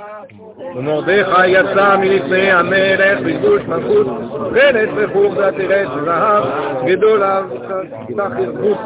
ומרדכי 0.76 1.48
יצא 1.48 1.96
מלפני 1.98 2.52
המלך 2.52 3.20
בלבוש 3.20 3.62
מלכות, 3.62 4.08
חלת 4.54 4.90
וחוך 4.96 5.34
ועטרת 5.38 5.88
זהב, 6.06 6.44
גדולה 6.86 7.42
ותחיר 7.52 8.52
גוף, 8.52 8.78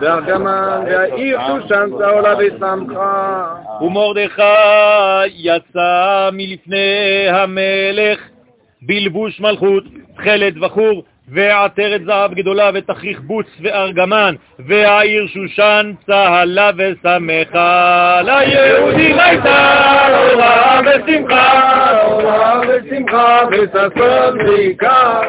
וארגמן, 0.00 0.82
והעיר 0.86 1.38
שושן 1.46 1.90
צהולה 1.98 2.34
ושמחה. 2.38 3.54
ומרדכי 3.80 4.42
יצא 5.26 6.30
מלפני 6.32 7.26
המלך 7.28 8.18
בלבוש 8.82 9.40
מלכות, 9.40 9.84
תכלת 10.16 10.54
וחור, 10.60 11.02
ועטרת 11.28 12.04
זהב 12.04 12.34
גדולה 12.34 12.70
ותכריך 12.74 13.20
בוץ 13.20 13.46
וארגמן, 13.60 14.34
והעיר 14.58 15.26
שושן 15.26 15.92
צהלה 16.06 16.70
ושמחה. 16.76 18.20
ליהודים 18.22 19.18
הייתה 19.18 20.08
אורה 20.08 20.80
ושמחה, 20.84 22.04
אורה 22.06 22.60
ושמחה 22.68 23.42
וששון 23.52 24.40
ועיקר. 24.40 25.20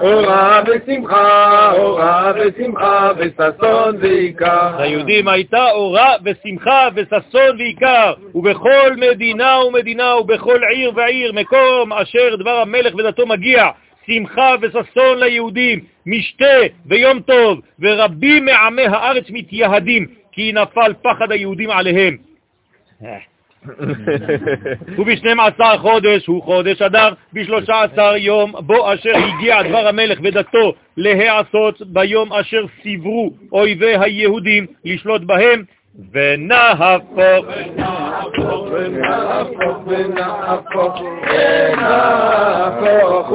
אורה 0.00 0.62
ושמחה, 0.66 1.72
אורה 1.72 2.32
ושמחה 2.36 3.10
וששון 3.16 3.96
ועיקר. 4.00 4.80
ליהודים 4.80 5.28
הייתה 5.28 5.70
אורה 5.70 6.14
ושמחה 6.24 6.88
וששון 6.94 7.56
ועיקר, 7.58 8.12
ובכל 8.34 8.96
מדינה 8.96 9.58
ומדינה 9.58 10.16
ובכל 10.16 10.64
עיר 10.64 10.92
ועיר, 10.94 11.32
מקום 11.32 11.92
אשר 11.92 12.36
דבר 12.36 12.60
המלך 12.60 12.94
ודתו 12.94 13.26
מגיע, 13.26 13.68
שמחה 14.06 14.54
וששון 14.60 15.18
ליהודים, 15.18 15.80
משתה 16.06 16.56
ויום 16.86 17.20
טוב, 17.20 17.60
ורבים 17.80 18.44
מעמי 18.44 18.86
הארץ 18.86 19.24
מתייהדים, 19.30 20.06
כי 20.32 20.52
נפל 20.52 20.92
פחד 21.02 21.32
היהודים 21.32 21.70
עליהם. 21.70 22.16
ובשנים 24.98 25.40
עשר 25.40 25.78
חודש 25.78 26.26
הוא 26.26 26.42
חודש 26.42 26.82
אדר, 26.82 27.12
בשלושה 27.32 27.82
עשר 27.82 28.16
יום 28.16 28.52
בו 28.58 28.94
אשר 28.94 29.12
הגיע 29.16 29.62
דבר 29.62 29.88
המלך 29.88 30.18
ודתו 30.22 30.72
להיעשות 30.96 31.82
ביום 31.86 32.32
אשר 32.32 32.64
סיברו 32.82 33.30
אויבי 33.52 33.96
היהודים 33.96 34.66
לשלוט 34.84 35.22
בהם, 35.22 35.62
ונהפוך. 36.12 37.46
ונהפוך 37.46 38.66
ונהפוך 38.72 39.78
ונהפוך. 39.86 41.02
ונהפוך 41.72 43.30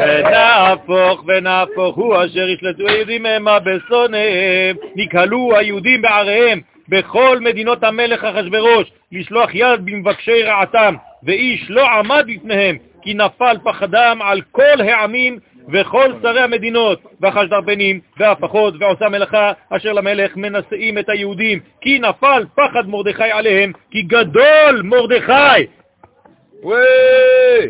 ונהפוך 0.00 1.24
ונהפוך 1.26 1.96
הוא 1.96 2.16
אשר 2.24 2.48
ישלטו 2.48 2.88
היהודים 2.88 3.26
המה 3.26 3.58
בשונאיהם, 3.58 4.76
נקהלו 4.96 5.56
היהודים 5.56 6.02
בעריהם 6.02 6.60
בכל 6.88 7.38
מדינות 7.40 7.84
המלך 7.84 8.24
אחשורוש 8.24 8.92
לשלוח 9.12 9.50
יד 9.54 9.84
במבקשי 9.84 10.42
רעתם, 10.42 10.94
ואיש 11.22 11.66
לא 11.70 11.88
עמד 11.90 12.24
בפניהם, 12.28 12.76
כי 13.02 13.14
נפל 13.14 13.56
פחדם 13.64 14.18
על 14.22 14.40
כל 14.52 14.80
העמים 14.80 15.38
וכל 15.72 16.12
שרי 16.22 16.40
המדינות, 16.40 17.00
והחשדרבנים, 17.20 18.00
והפחות, 18.18 18.74
ועושה 18.80 19.08
מלאכה, 19.08 19.52
אשר 19.70 19.92
למלך 19.92 20.36
מנשאים 20.36 20.98
את 20.98 21.08
היהודים, 21.08 21.60
כי 21.80 21.98
נפל 21.98 22.44
פחד 22.54 22.88
מרדכי 22.88 23.30
עליהם, 23.32 23.72
כי 23.90 24.02
גדול 24.02 24.82
מרדכי 24.84 25.66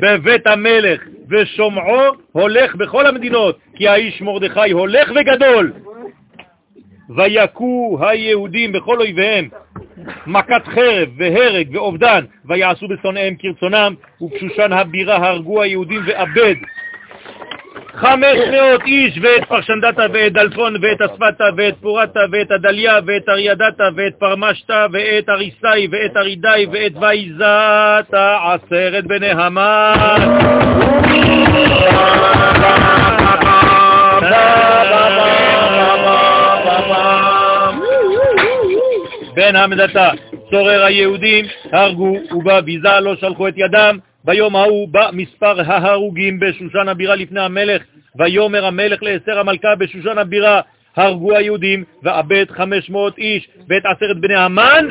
בבית 0.03 0.47
המלך, 0.47 1.01
ושומעו 1.31 2.03
הולך 2.33 2.75
בכל 2.75 3.07
המדינות, 3.07 3.59
כי 3.77 3.89
האיש 3.89 4.23
מרדכי 4.23 4.71
הולך 4.71 5.11
וגדול. 5.15 5.73
ויכו 7.17 7.99
היהודים 8.01 8.73
בכל 8.73 8.99
אויביהם, 8.99 9.49
מכת 10.27 10.63
חרב 10.75 11.09
והרג 11.19 11.69
ואובדן, 11.73 12.25
ויעשו 12.45 12.89
בשונאיהם 12.89 13.35
כרצונם, 13.39 13.95
ובשושן 14.21 14.73
הבירה 14.73 15.17
הרגו 15.17 15.63
היהודים 15.63 16.01
ואבד. 16.07 16.55
חמש 17.95 18.39
מאות 18.51 18.83
איש, 18.87 19.19
ואת 19.23 19.45
פרשנדתה, 19.49 20.07
ואת 20.13 20.33
דלפון, 20.33 20.77
ואת 20.83 21.03
אספתה, 21.03 21.45
ואת 21.57 21.75
פורתה, 21.81 22.21
ואת 22.33 22.51
הדליה, 22.51 22.99
ואת 23.07 23.29
ארידתה, 23.29 23.89
ואת 23.97 24.15
פרמשתה, 24.19 24.87
ואת 24.93 25.29
אריסאי, 25.29 25.89
ואת 25.91 26.17
ארידאי, 26.17 26.67
ואת 26.73 26.93
וייזתה, 27.01 28.39
עשרת 28.45 29.07
בני 29.07 29.31
המן. 29.31 30.39
בן 39.39 39.57
המדתה, 39.57 40.11
צורר 40.51 40.85
היהודים, 40.85 41.45
הרגו, 41.73 42.17
ובביזה 42.33 43.01
לא 43.01 43.17
שלחו 43.17 43.49
את 43.49 43.55
ידם, 43.57 43.99
ביום 44.25 44.57
ההוא 44.57 44.89
בא 44.89 45.11
מספר 45.13 45.61
ההרוגים 45.67 46.41
בשושן 46.41 46.89
הבירה 46.89 47.15
לפני 47.15 47.41
המלך, 47.41 47.83
ויאמר 48.19 48.65
המלך 48.65 49.03
לאסתר 49.03 49.39
המלכה 49.39 49.75
בשושן 49.75 50.19
הבירה, 50.19 50.61
הרגו 50.97 51.37
היהודים 51.37 51.85
ואבד 52.03 52.45
חמש 52.51 52.91
מאות 52.91 53.19
איש 53.19 53.49
ואת 53.69 53.83
עשרת 53.85 54.21
בני 54.21 54.37
המן. 54.37 54.87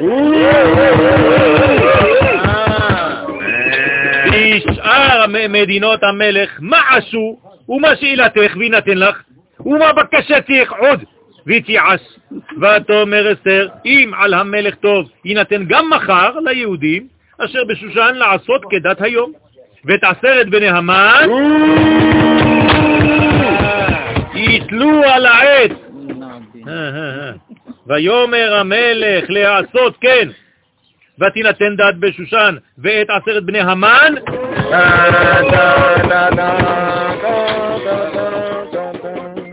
בשאר 4.32 5.26
מדינות 5.50 6.04
המלך 6.04 6.50
מה 6.60 6.82
עשו? 6.90 7.38
ומה 7.70 7.96
שאלתך 7.96 8.56
וינתן 8.58 8.98
לך? 8.98 9.22
ומה 9.66 9.94
בקשתך 9.94 10.74
עוד 10.80 11.04
ותיעש 11.48 12.02
ותאמר 12.62 13.34
אסתר 13.34 13.68
אם 13.86 14.12
על 14.18 14.34
המלך 14.34 14.76
טוב 14.76 15.10
יינתן 15.26 15.66
גם 15.66 15.90
מחר 15.90 16.40
ליהודים 16.40 17.08
אשר 17.38 17.64
בשושן 17.68 18.16
לעשות 18.16 18.62
כדת 18.70 19.02
היום, 19.02 19.32
ואת 19.86 20.04
עשרת 20.04 20.50
בני 20.50 20.68
המן 20.68 21.30
יתלו 24.36 25.04
על 25.04 25.26
העץ. 25.26 25.72
ויאמר 27.88 28.56
המלך 28.56 29.26
לעשות 29.30 29.98
כן, 30.02 30.30
ותינתן 31.20 31.76
דת 31.76 31.96
בשושן, 32.00 32.56
ואת 32.78 33.08
עשרת 33.10 33.44
בני 33.44 33.60
המן. 33.60 34.14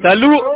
תלו 0.03 0.55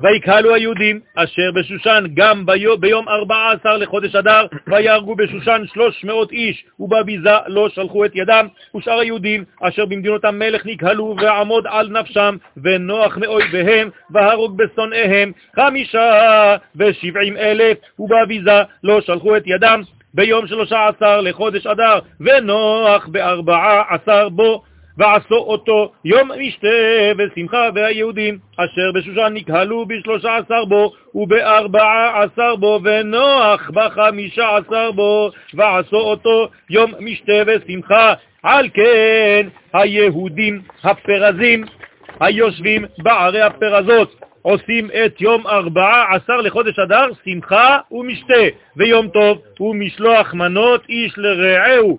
ויקהלו 0.00 0.54
היהודים 0.54 1.00
אשר 1.14 1.50
בשושן 1.54 2.04
גם 2.14 2.46
ביום, 2.46 2.80
ביום 2.80 3.08
ארבע 3.08 3.52
עשר 3.52 3.76
לחודש 3.76 4.14
אדר, 4.14 4.46
ויהרגו 4.66 5.16
בשושן 5.16 5.62
שלוש 5.74 6.04
מאות 6.04 6.32
איש, 6.32 6.64
ובביזה 6.80 7.30
לא 7.46 7.68
שלחו 7.68 8.04
את 8.04 8.10
ידם, 8.14 8.46
ושאר 8.76 8.98
היהודים 8.98 9.44
אשר 9.62 9.86
במדינות 9.86 10.24
המלך 10.24 10.66
נקהלו 10.66 11.16
ועמוד 11.22 11.64
על 11.68 11.88
נפשם, 11.88 12.36
ונוח 12.56 13.16
מאויביהם, 13.16 13.90
והרוג 14.10 14.56
בשונאיהם, 14.56 15.32
חמישה 15.56 16.56
ושבעים 16.76 17.36
אלף, 17.36 17.78
ובביזה 17.98 18.62
לא 18.84 19.00
שלחו 19.00 19.36
את 19.36 19.42
ידם, 19.46 19.80
ביום 20.14 20.46
שלושה 20.46 20.88
עשר 20.88 21.20
לחודש 21.20 21.66
אדר, 21.66 21.98
ונוח 22.20 23.06
בארבעה 23.08 23.82
עשר 23.88 24.28
בו. 24.28 24.62
ועשו 24.98 25.34
אותו 25.34 25.92
יום 26.04 26.30
משתה 26.38 26.68
ושמחה, 27.18 27.68
והיהודים 27.74 28.38
אשר 28.56 28.92
בשושן 28.94 29.30
נקהלו 29.34 29.86
בשלושה 29.86 30.36
עשר 30.36 30.64
בו 30.64 30.92
ובארבעה 31.14 32.22
עשר 32.22 32.56
בו, 32.56 32.80
ונוח 32.84 33.70
בחמישה 33.70 34.56
עשר 34.56 34.92
בו, 34.92 35.30
ועשו 35.54 35.96
אותו 35.96 36.48
יום 36.70 36.92
משתה 37.00 37.32
ושמחה. 37.46 38.14
על 38.42 38.68
כן 38.74 39.48
היהודים 39.72 40.62
הפרזים 40.84 41.64
היושבים 42.20 42.84
בערי 42.98 43.42
הפרזות 43.42 44.20
עושים 44.42 44.88
את 45.04 45.20
יום 45.20 45.46
ארבעה 45.46 46.14
עשר 46.14 46.36
לחודש 46.36 46.78
אדר 46.78 47.08
שמחה 47.24 47.78
ומשתה, 47.90 48.42
ויום 48.76 49.08
טוב 49.08 49.38
ומשלוח 49.60 50.34
מנות 50.34 50.82
איש 50.88 51.12
לרעהו, 51.16 51.98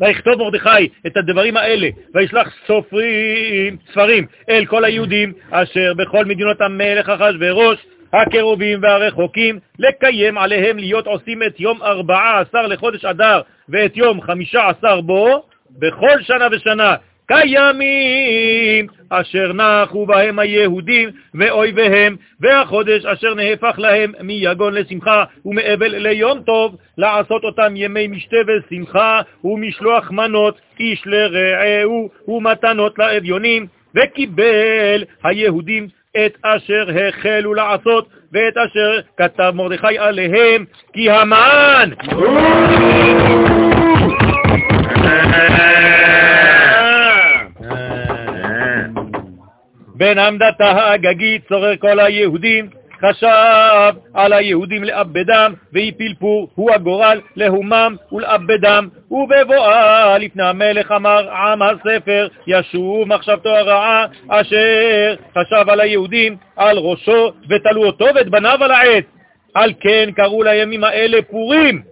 ויכתוב 0.00 0.38
מרדכי 0.38 0.88
את 1.06 1.16
הדברים 1.16 1.56
האלה, 1.56 1.88
וישלח 2.14 2.48
סופרים, 2.66 3.76
ספרים 3.92 4.26
אל 4.48 4.64
כל 4.66 4.84
היהודים 4.84 5.32
אשר 5.50 5.92
בכל 5.96 6.24
מדינות 6.24 6.60
המלך 6.60 7.08
אחשורוש, 7.08 7.78
הקרובים 8.12 8.82
והרחוקים, 8.82 9.58
לקיים 9.78 10.38
עליהם 10.38 10.78
להיות 10.78 11.06
עושים 11.06 11.42
את 11.42 11.60
יום 11.60 11.82
ארבעה 11.82 12.40
עשר 12.40 12.66
לחודש 12.66 13.04
אדר 13.04 13.40
ואת 13.68 13.96
יום 13.96 14.20
חמישה 14.20 14.68
עשר 14.68 15.00
בו, 15.00 15.42
בכל 15.78 16.22
שנה 16.22 16.48
ושנה, 16.52 16.94
קיימים, 17.26 18.86
אשר 19.10 19.52
נחו 19.52 20.06
בהם 20.06 20.38
היהודים 20.38 21.10
ואויביהם, 21.34 22.16
והחודש 22.40 23.04
אשר 23.04 23.34
נהפך 23.34 23.74
להם 23.78 24.12
מיגון 24.20 24.74
לשמחה 24.74 25.24
ומאבל 25.44 25.94
ליום 25.96 26.40
טוב, 26.40 26.76
לעשות 26.98 27.44
אותם 27.44 27.72
ימי 27.76 28.06
משתה 28.06 28.36
ושמחה 28.46 29.20
ומשלוח 29.44 30.10
מנות 30.10 30.60
איש 30.80 31.02
לרעהו 31.06 32.10
ומתנות 32.28 32.98
לאביונים, 32.98 33.66
וקיבל 33.94 35.04
היהודים 35.24 35.88
את 36.16 36.36
אשר 36.42 36.86
החלו 37.08 37.54
לעשות 37.54 38.08
ואת 38.32 38.56
אשר 38.56 39.00
כתב 39.16 39.52
מרדכי 39.54 39.98
עליהם, 39.98 40.64
כי 40.92 41.10
המן 41.10 41.90
בן 49.94 50.18
עמדתה 50.18 50.70
האגגית 50.70 51.48
צורר 51.48 51.76
כל 51.76 52.00
היהודים, 52.00 52.68
חשב 53.00 53.94
על 54.14 54.32
היהודים 54.32 54.84
לאבדם, 54.84 55.54
והפיל 55.72 56.14
פור, 56.18 56.48
הוא 56.54 56.70
הגורל 56.70 57.20
להומם 57.36 57.96
ולאבדם, 58.12 58.88
ובבואה 59.10 60.18
לפני 60.18 60.42
המלך 60.42 60.92
אמר 60.92 61.30
עם 61.30 61.62
הספר, 61.62 62.28
ישוב 62.46 63.08
מחשבתו 63.08 63.48
הרעה, 63.48 64.06
אשר 64.28 65.14
חשב 65.38 65.70
על 65.70 65.80
היהודים, 65.80 66.36
על 66.56 66.78
ראשו, 66.78 67.32
ותלו 67.50 67.84
אותו 67.84 68.06
ואת 68.14 68.28
בניו 68.28 68.58
על 68.60 68.70
העץ. 68.70 69.04
על 69.54 69.72
כן 69.80 70.10
קראו 70.16 70.42
לימים 70.42 70.84
האלה 70.84 71.18
פורים, 71.30 71.82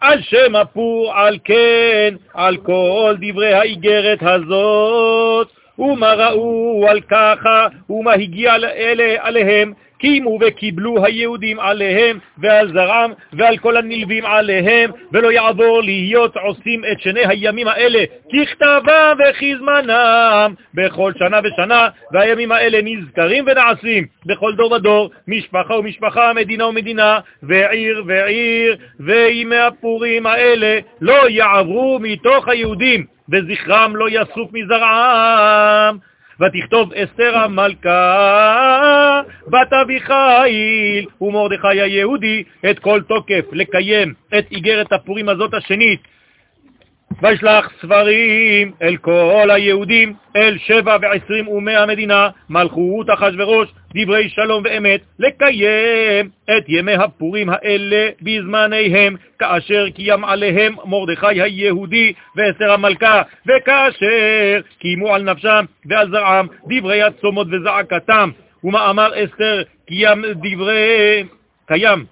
על 0.00 0.22
שם 0.22 0.56
הפור, 0.56 1.12
על 1.14 1.38
כן, 1.44 2.14
על 2.34 2.56
כל 2.56 3.14
דברי 3.20 3.54
האיגרת 3.54 4.18
הזאת. 4.22 5.48
ומה 5.78 6.14
ראו 6.14 6.86
על 6.88 7.00
ככה, 7.00 7.66
ומה 7.90 8.12
הגיע 8.12 8.54
אלה 8.56 9.16
עליהם, 9.18 9.72
קימו 9.98 10.38
וקיבלו 10.40 11.04
היהודים 11.04 11.60
עליהם 11.60 12.18
ועל 12.38 12.72
זרעם 12.72 13.12
ועל 13.32 13.56
כל 13.56 13.76
הנלווים 13.76 14.26
עליהם, 14.26 14.90
ולא 15.12 15.32
יעבור 15.32 15.82
להיות 15.82 16.36
עושים 16.36 16.82
את 16.92 17.00
שני 17.00 17.20
הימים 17.28 17.68
האלה 17.68 18.04
ככתבם 18.32 19.16
וכזמנם 19.18 20.54
בכל 20.74 21.12
שנה 21.18 21.40
ושנה, 21.44 21.88
והימים 22.12 22.52
האלה 22.52 22.78
נזכרים 22.82 23.44
ונעשים 23.46 24.04
בכל 24.26 24.54
דור 24.54 24.72
ודור, 24.72 25.10
משפחה 25.28 25.74
ומשפחה, 25.74 26.32
מדינה 26.32 26.66
ומדינה, 26.66 27.18
ועיר 27.42 28.04
ועיר, 28.06 28.76
וימי 29.00 29.56
הפורים 29.56 30.26
האלה 30.26 30.78
לא 31.00 31.28
יעברו 31.28 31.98
מתוך 32.02 32.48
היהודים, 32.48 33.15
וזכרם 33.28 33.96
לא 33.96 34.06
יסוף 34.10 34.50
מזרעם. 34.52 35.98
ותכתוב 36.40 36.92
אסתר 36.92 37.38
המלכה, 37.38 39.20
בת 39.46 39.72
אביחיל 39.72 41.06
ומרדכי 41.20 41.80
היהודי 41.80 42.44
את 42.70 42.78
כל 42.78 43.00
תוקף 43.08 43.44
לקיים 43.52 44.14
את 44.38 44.46
איגרת 44.50 44.92
הפורים 44.92 45.28
הזאת 45.28 45.54
השנית 45.54 46.00
וישלח 47.22 47.72
ספרים 47.82 48.72
אל 48.82 48.96
כל 48.96 49.48
היהודים, 49.50 50.14
אל 50.36 50.58
שבע 50.58 50.96
ועשרים 51.02 51.48
אומי 51.48 51.76
המדינה, 51.76 52.28
מלכות 52.50 53.06
אחשורוש, 53.10 53.68
דברי 53.94 54.28
שלום 54.28 54.62
ואמת, 54.64 55.00
לקיים 55.18 56.28
את 56.44 56.64
ימי 56.68 56.94
הפורים 56.94 57.48
האלה 57.50 58.08
בזמניהם, 58.22 59.16
כאשר 59.38 59.90
קיים 59.90 60.24
עליהם 60.24 60.74
מרדכי 60.84 61.42
היהודי 61.42 62.12
ואסתר 62.36 62.72
המלכה, 62.72 63.22
וכאשר 63.46 64.60
קיימו 64.78 65.14
על 65.14 65.22
נפשם 65.22 65.64
ועל 65.86 66.10
זרעם 66.10 66.46
דברי 66.70 67.02
הצומות 67.02 67.46
וזעקתם, 67.50 68.30
ומאמר 68.64 69.24
אסתר? 69.24 69.62
קיים 69.86 70.24
דברי, 70.34 71.24
קיים 71.66 72.04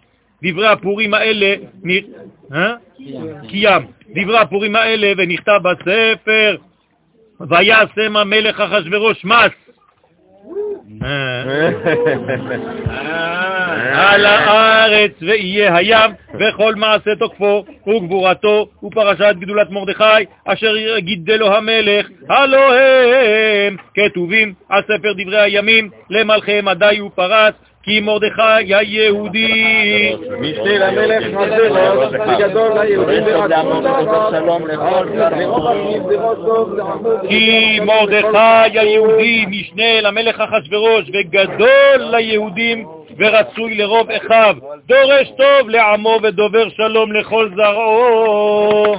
דברי 0.44 0.68
הפורים 0.68 1.14
האלה, 1.14 1.54
אה? 2.52 2.74
קיים 3.48 3.82
דברי 4.10 4.38
הפורים 4.38 4.76
האלה, 4.76 5.12
ונכתב 5.16 5.60
בספר, 5.62 6.56
וישם 7.40 8.16
המלך 8.16 8.60
אחשורוש 8.60 9.24
מס. 9.24 9.64
אה. 11.02 11.42
על 13.94 14.26
הארץ 14.26 15.12
ויהיה 15.20 15.76
הים 15.76 16.10
וכל 16.40 16.74
מעשה 16.74 17.16
תוקפו 17.18 17.64
וגבורתו 17.86 18.68
ופרשת 18.84 19.34
גדולת 19.38 19.70
מרדכי 19.70 20.24
אשר 20.44 20.98
גידלו 20.98 21.54
המלך 21.54 22.06
הלא 22.28 22.74
הם 22.74 23.76
כתובים 23.94 24.54
על 24.68 24.82
ספר 24.82 25.12
דברי 25.18 25.40
הימים 25.40 25.90
למלכי 26.10 26.60
מדי 26.60 27.00
ופרס 27.00 27.54
כי 27.84 28.00
מרדכי 28.00 28.74
היהודי. 28.74 30.16
משנה 30.40 30.78
למלך 30.78 31.24
חזרות 31.40 32.12
וגדול 32.12 32.78
ליהודים 32.80 33.24
כי 37.28 37.80
מרדכי 37.80 38.78
היהודי 38.78 39.46
משנה 39.48 40.00
למלך 40.00 40.40
אחשורוש 40.40 41.10
וגדול 41.14 41.98
ליהודים 41.98 42.86
ורצוי 43.18 43.74
לרוב 43.74 44.10
אחיו, 44.10 44.56
דורש 44.86 45.32
טוב 45.38 45.68
לעמו 45.68 46.18
ודובר 46.22 46.68
שלום 46.68 47.12
לכל 47.12 47.50
זרעו. 47.56 48.94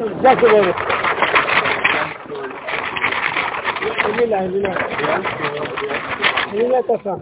Дякую 0.00 0.52
вам. 0.52 0.74
Ліля, 4.18 4.42
Ліля. 4.48 4.74
Ліля 6.54 6.82
та 6.82 6.98
сам. 7.04 7.20